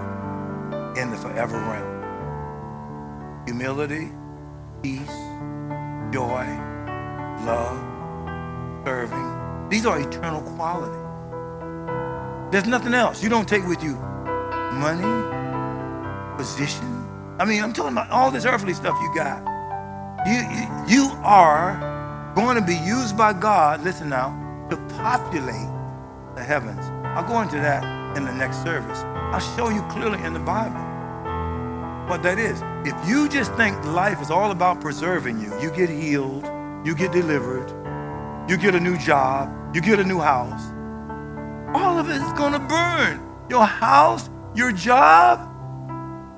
[1.00, 3.44] in the forever realm.
[3.46, 4.10] Humility,
[4.82, 5.18] peace,
[6.12, 6.44] joy,
[7.46, 7.78] love,
[8.84, 9.68] serving.
[9.68, 10.97] These are eternal qualities.
[12.50, 13.22] There's nothing else.
[13.22, 13.94] You don't take with you
[14.72, 17.06] money, position.
[17.38, 19.42] I mean, I'm talking about all this earthly stuff you got.
[20.26, 20.40] You,
[20.88, 24.30] you, are going to be used by God, listen now,
[24.70, 25.68] to populate
[26.36, 26.84] the heavens.
[27.04, 28.98] I'll go into that in the next service.
[29.04, 30.80] I'll show you clearly in the Bible
[32.08, 32.62] what that is.
[32.84, 36.44] If you just think life is all about preserving you, you get healed,
[36.84, 37.68] you get delivered,
[38.48, 40.72] you get a new job, you get a new house,
[41.74, 43.20] all of it is going to burn.
[43.48, 45.44] Your house, your job.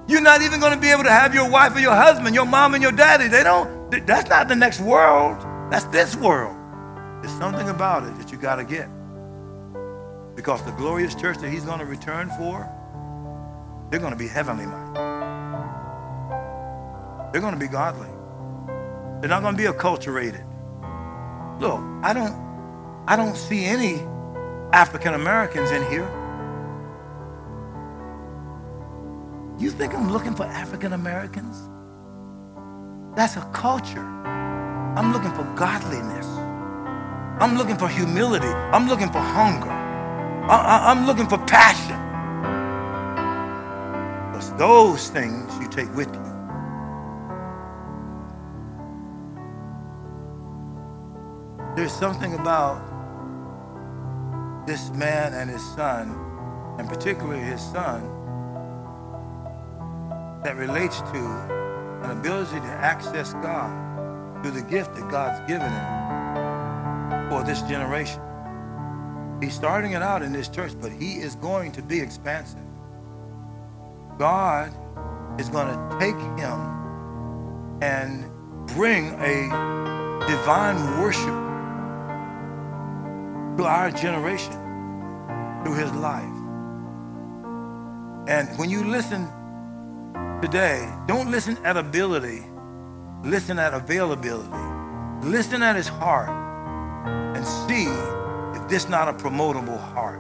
[0.09, 2.47] You're not even going to be able to have your wife or your husband, your
[2.47, 3.29] mom and your daddy.
[3.29, 5.39] They don't, that's not the next world.
[5.71, 6.57] That's this world.
[7.23, 8.89] There's something about it that you got to get.
[10.35, 12.69] Because the glorious church that he's going to return for,
[13.91, 14.97] they're going to be heavenly minded.
[17.33, 18.09] They're going to be godly.
[19.21, 20.45] They're not going to be acculturated.
[21.61, 24.01] Look, I don't, I don't see any
[24.73, 26.09] African Americans in here.
[29.59, 31.69] You think I'm looking for African Americans?
[33.17, 34.07] That's a culture.
[34.97, 36.27] I'm looking for godliness.
[37.41, 38.47] I'm looking for humility.
[38.47, 39.71] I'm looking for hunger.
[39.71, 41.97] I, am looking for passion.
[44.31, 46.31] Because those things you take with you.
[51.77, 52.90] There's something about
[54.71, 56.15] this man and his son,
[56.79, 58.03] and particularly his son,
[60.45, 61.19] that relates to
[62.05, 68.23] an ability to access God through the gift that God's given him for this generation.
[69.43, 72.61] He's starting it out in this church, but he is going to be expansive.
[74.19, 74.73] God
[75.41, 78.31] is going to take him and
[78.69, 79.49] bring a
[80.29, 81.41] divine worship
[83.59, 84.60] to our generation
[85.65, 86.25] through his life.
[88.29, 89.29] And when you listen
[90.41, 92.43] today, don't listen at ability,
[93.25, 94.71] listen at availability.
[95.23, 96.31] Listen at his heart
[97.37, 97.85] and see
[98.59, 100.19] if this is not a promotable heart.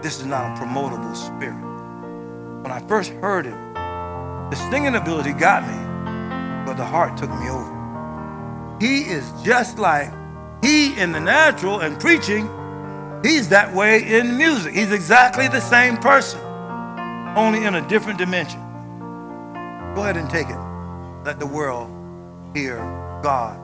[0.00, 1.60] This is not a promotable spirit.
[2.62, 3.74] When I first heard it,
[4.50, 8.78] the singing ability got me, but the heart took me over.
[8.80, 10.12] He is just like
[10.62, 12.46] he in the natural and preaching
[13.22, 14.74] He's that way in music.
[14.74, 16.40] He's exactly the same person,
[17.36, 18.60] only in a different dimension.
[19.94, 20.58] Go ahead and take it.
[21.24, 21.88] Let the world
[22.52, 22.78] hear
[23.22, 23.60] God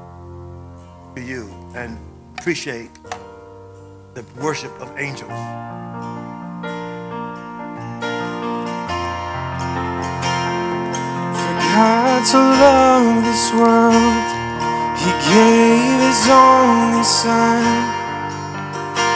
[1.17, 1.99] to you and
[2.39, 2.91] appreciate
[4.15, 5.29] the worship of angels.
[11.35, 14.23] For God to love this world,
[15.03, 17.98] He gave His only Son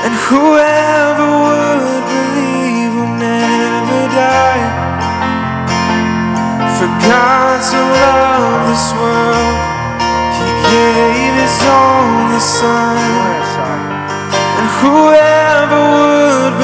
[0.05, 4.65] and whoever would believe will never die.
[6.77, 9.59] For God so loved this world,
[10.39, 12.99] He gave His only Son.
[14.59, 16.55] And whoever would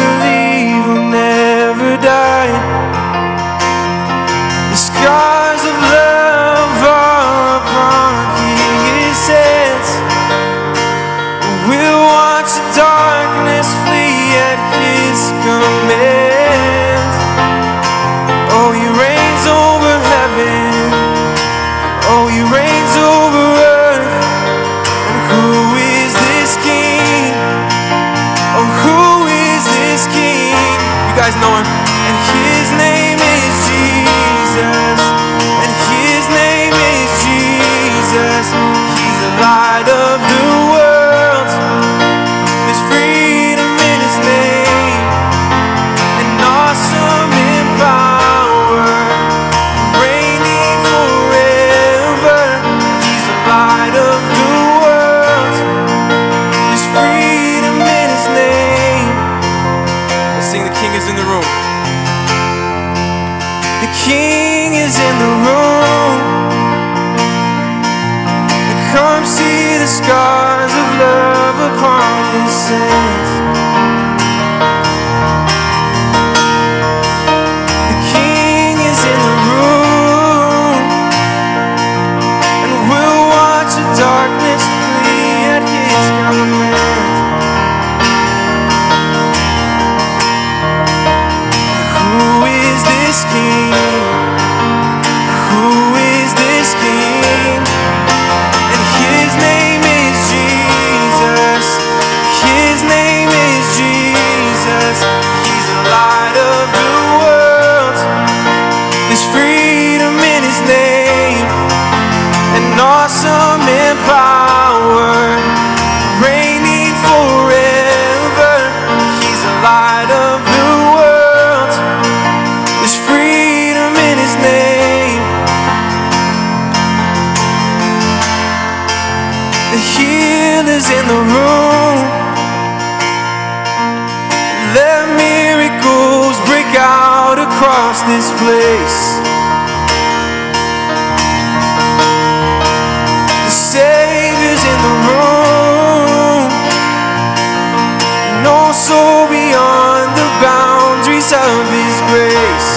[148.89, 152.71] Soul beyond the boundaries of His grace.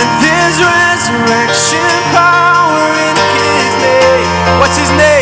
[0.00, 1.84] And there's resurrection
[2.16, 4.60] power in His name.
[4.60, 5.15] What's His name?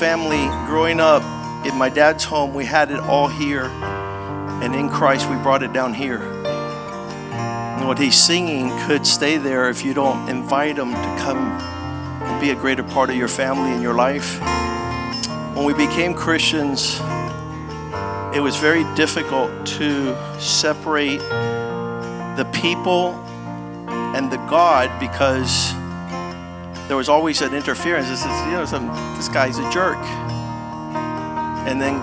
[0.00, 1.22] Family growing up
[1.66, 3.66] in my dad's home we had it all here.
[4.62, 6.22] And in christ we brought it down here.
[6.22, 12.40] And what he's singing could stay there if you don't invite him to come and
[12.40, 14.40] be a greater part of your family and your life.
[15.54, 16.98] When we became christians
[18.34, 21.20] it was very difficult to separate
[22.38, 23.12] the people
[24.16, 25.74] and the god because
[26.90, 28.08] there was always an interference.
[28.08, 29.96] This is, you know, some, this guy's a jerk.
[31.68, 31.94] And then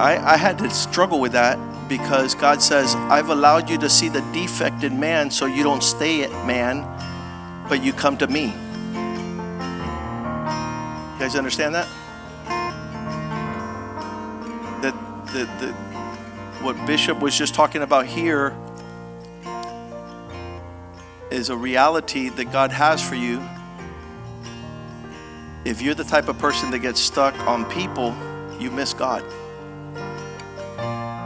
[0.00, 4.08] I, I had to struggle with that because God says, I've allowed you to see
[4.08, 6.80] the defect in man so you don't stay at man,
[7.68, 8.44] but you come to me.
[8.44, 8.52] You
[11.18, 11.86] guys understand that?
[14.80, 14.94] That,
[15.34, 15.74] that, that
[16.62, 18.56] what Bishop was just talking about here
[21.30, 23.46] is a reality that God has for you
[25.64, 28.16] if you're the type of person that gets stuck on people,
[28.58, 29.24] you miss God.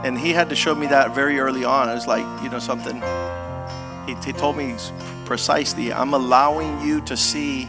[0.05, 1.89] And he had to show me that very early on.
[1.89, 3.01] It was like, you know, something.
[4.07, 4.75] He, he told me
[5.25, 7.67] precisely, I'm allowing you to see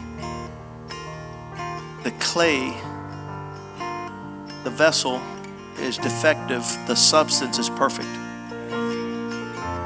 [2.05, 2.77] the clay,
[4.63, 5.21] the vessel
[5.79, 8.09] is defective, the substance is perfect.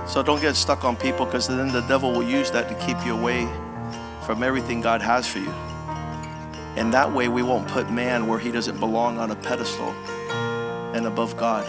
[0.08, 3.06] So don't get stuck on people because then the devil will use that to keep
[3.06, 3.48] you away
[4.26, 5.71] from everything God has for you.
[6.76, 9.90] And that way we won't put man where he doesn't belong on a pedestal
[10.94, 11.66] and above God.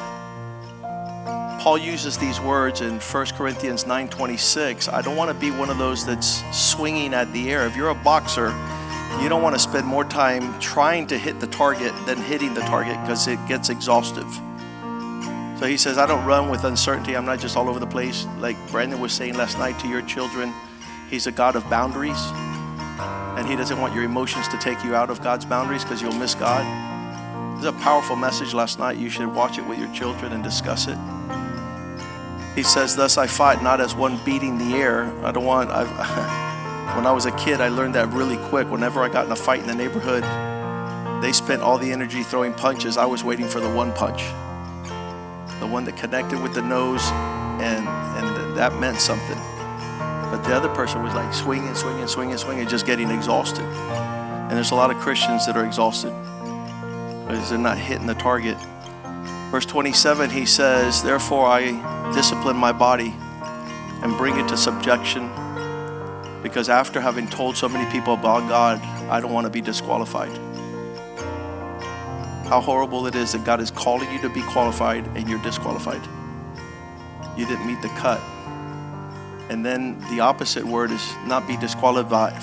[1.61, 4.89] Paul uses these words in 1 Corinthians 9:26.
[4.89, 7.65] I don't want to be one of those that's swinging at the air.
[7.65, 8.53] If you're a boxer,
[9.21, 12.61] you don't want to spend more time trying to hit the target than hitting the
[12.61, 14.27] target because it gets exhaustive.
[15.59, 17.15] So he says, I don't run with uncertainty.
[17.15, 18.25] I'm not just all over the place.
[18.39, 20.53] Like Brandon was saying last night to your children,
[21.09, 22.19] he's a God of boundaries
[22.99, 26.13] and He doesn't want your emotions to take you out of God's boundaries because you'll
[26.13, 26.63] miss God.
[27.55, 28.97] This is a powerful message last night.
[28.97, 30.97] You should watch it with your children and discuss it.
[32.55, 35.05] He says, Thus I fight not as one beating the air.
[35.25, 35.89] I don't want, I've,
[36.95, 38.69] when I was a kid, I learned that really quick.
[38.69, 40.23] Whenever I got in a fight in the neighborhood,
[41.23, 42.97] they spent all the energy throwing punches.
[42.97, 44.23] I was waiting for the one punch,
[45.59, 47.03] the one that connected with the nose,
[47.61, 49.37] and, and that meant something.
[50.43, 53.63] The other person was like swinging, swinging, swinging, swinging, just getting exhausted.
[53.63, 56.11] And there's a lot of Christians that are exhausted
[57.25, 58.57] because they're not hitting the target.
[59.51, 63.13] Verse 27, he says, Therefore I discipline my body
[64.03, 65.29] and bring it to subjection
[66.43, 70.37] because after having told so many people about God, I don't want to be disqualified.
[72.47, 76.01] How horrible it is that God is calling you to be qualified and you're disqualified.
[77.37, 78.19] you didn't meet the cut.
[79.53, 82.33] And then the opposite word is not be disqualified,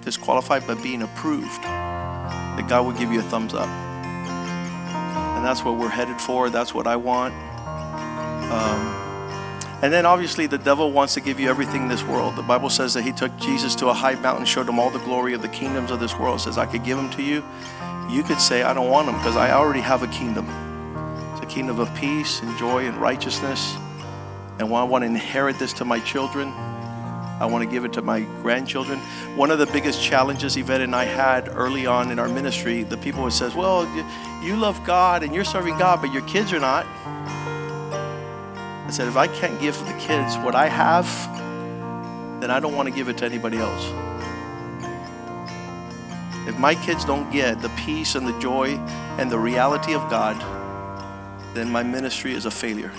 [0.00, 1.62] disqualified but being approved.
[1.62, 3.68] That God will give you a thumbs up.
[3.68, 6.48] And that's what we're headed for.
[6.48, 7.34] That's what I want.
[8.50, 12.36] Um, and then obviously the devil wants to give you everything in this world.
[12.36, 15.00] The Bible says that he took Jesus to a high mountain, showed him all the
[15.00, 16.40] glory of the kingdoms of this world.
[16.40, 17.44] Says, I could give them to you.
[18.08, 20.46] You could say, I don't want them because I already have a kingdom.
[21.34, 23.76] It's a kingdom of peace and joy and righteousness.
[24.58, 26.48] And I want to inherit this to my children.
[26.48, 28.98] I want to give it to my grandchildren.
[29.36, 32.96] One of the biggest challenges Yvette and I had early on in our ministry, the
[32.96, 33.84] people would say, Well,
[34.42, 36.86] you love God and you're serving God, but your kids are not.
[38.84, 41.06] I said, if I can't give the kids what I have,
[42.42, 43.82] then I don't want to give it to anybody else.
[46.46, 48.76] If my kids don't get the peace and the joy
[49.18, 50.38] and the reality of God,
[51.54, 52.92] then my ministry is a failure.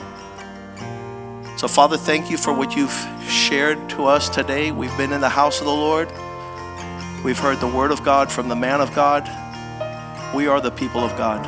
[1.65, 2.93] So, Father, thank you for what you've
[3.27, 4.71] shared to us today.
[4.71, 6.07] We've been in the house of the Lord,
[7.23, 9.23] we've heard the word of God from the man of God.
[10.35, 11.43] We are the people of God.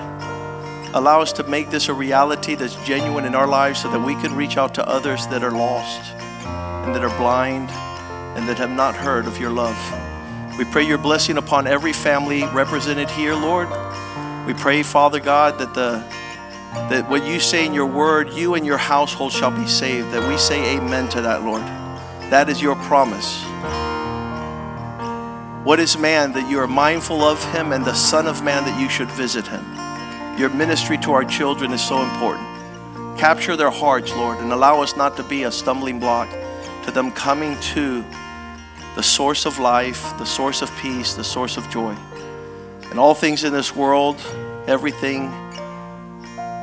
[0.96, 4.16] Allow us to make this a reality that's genuine in our lives so that we
[4.16, 7.70] can reach out to others that are lost and that are blind
[8.36, 9.78] and that have not heard of your love.
[10.58, 13.70] We pray your blessing upon every family represented here, Lord.
[14.48, 16.04] We pray, Father God, that the
[16.74, 20.12] that what you say in your word, you and your household shall be saved.
[20.12, 21.62] That we say amen to that, Lord.
[22.32, 23.44] That is your promise.
[25.66, 28.80] What is man that you are mindful of him, and the Son of Man that
[28.80, 29.66] you should visit him?
[30.38, 32.48] Your ministry to our children is so important.
[33.18, 36.30] Capture their hearts, Lord, and allow us not to be a stumbling block
[36.86, 38.06] to them coming to
[38.96, 41.96] the source of life, the source of peace, the source of joy.
[42.90, 44.16] And all things in this world,
[44.68, 45.32] everything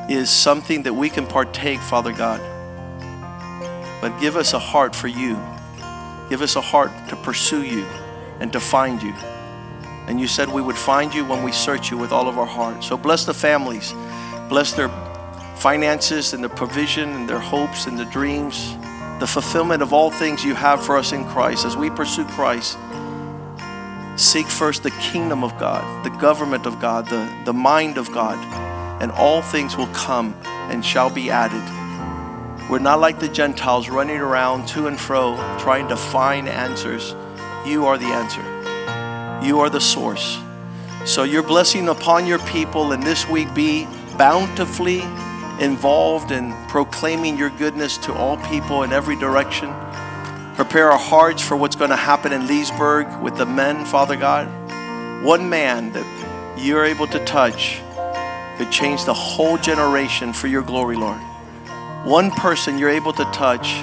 [0.09, 2.41] is something that we can partake, Father God.
[4.01, 5.35] But give us a heart for you.
[6.29, 7.85] Give us a heart to pursue you
[8.39, 9.13] and to find you.
[10.07, 12.45] And you said we would find you when we search you with all of our
[12.45, 12.83] heart.
[12.83, 13.93] So bless the families,
[14.49, 14.89] bless their
[15.55, 18.75] finances and the provision and their hopes and the dreams,
[19.19, 22.77] the fulfillment of all things you have for us in Christ as we pursue Christ.
[24.17, 28.37] Seek first the kingdom of God, the government of God, the, the mind of God,
[28.99, 31.63] and all things will come and shall be added.
[32.69, 37.15] We're not like the Gentiles running around to and fro trying to find answers.
[37.65, 38.41] You are the answer.
[39.45, 40.39] You are the source.
[41.05, 43.85] So your blessing upon your people and this week be
[44.17, 45.01] bountifully
[45.59, 49.71] involved in proclaiming your goodness to all people in every direction.
[50.55, 54.47] Prepare our hearts for what's going to happen in Leesburg with the men, Father God.
[55.23, 57.81] One man that you're able to touch
[58.55, 61.19] could change the whole generation for your glory, Lord.
[62.05, 63.73] One person you're able to touch,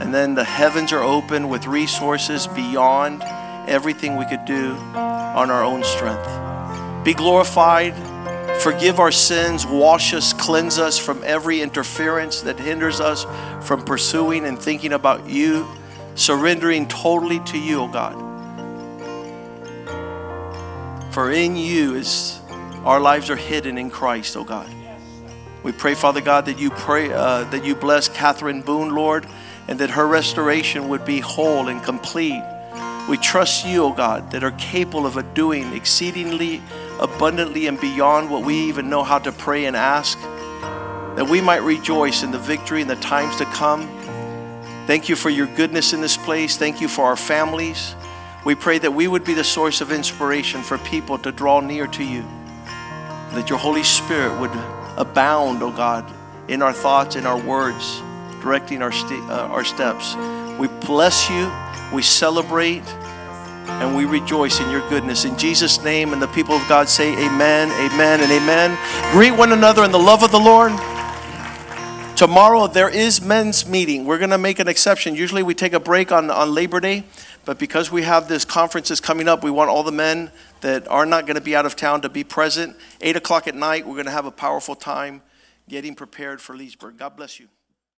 [0.00, 3.22] and then the heavens are open with resources beyond
[3.68, 7.04] everything we could do on our own strength.
[7.04, 7.94] Be glorified.
[8.60, 13.26] Forgive our sins, wash us, cleanse us from every interference that hinders us
[13.66, 15.66] from pursuing and thinking about you,
[16.14, 18.14] surrendering totally to you, O God.
[21.12, 22.40] For in you is
[22.84, 24.70] our lives are hidden in Christ, O God.
[25.62, 29.26] We pray, Father God, that you pray uh, that you bless Catherine Boone, Lord,
[29.66, 32.42] and that her restoration would be whole and complete.
[33.08, 36.62] We trust you, O God, that are capable of doing exceedingly
[37.00, 41.62] abundantly and beyond what we even know how to pray and ask, that we might
[41.62, 43.88] rejoice in the victory in the times to come.
[44.86, 46.56] Thank you for your goodness in this place.
[46.56, 47.94] Thank you for our families.
[48.44, 51.86] We pray that we would be the source of inspiration for people to draw near
[51.86, 52.24] to you,
[53.34, 54.50] that your Holy Spirit would
[54.96, 56.10] abound, O God,
[56.48, 58.00] in our thoughts, in our words,
[58.40, 60.14] directing our, st- uh, our steps.
[60.58, 61.50] We bless you,
[61.92, 62.84] we celebrate,
[63.66, 65.24] and we rejoice in your goodness.
[65.24, 69.12] In Jesus' name, and the people of God say, Amen, Amen, and Amen.
[69.12, 70.72] Greet one another in the love of the Lord.
[72.16, 74.04] Tomorrow there is men's meeting.
[74.04, 75.16] We're going to make an exception.
[75.16, 77.02] Usually we take a break on, on Labor Day,
[77.44, 80.30] but because we have this conferences coming up, we want all the men
[80.60, 82.76] that are not going to be out of town to be present.
[83.00, 85.22] Eight o'clock at night, we're going to have a powerful time
[85.68, 86.98] getting prepared for Leesburg.
[86.98, 87.48] God bless you.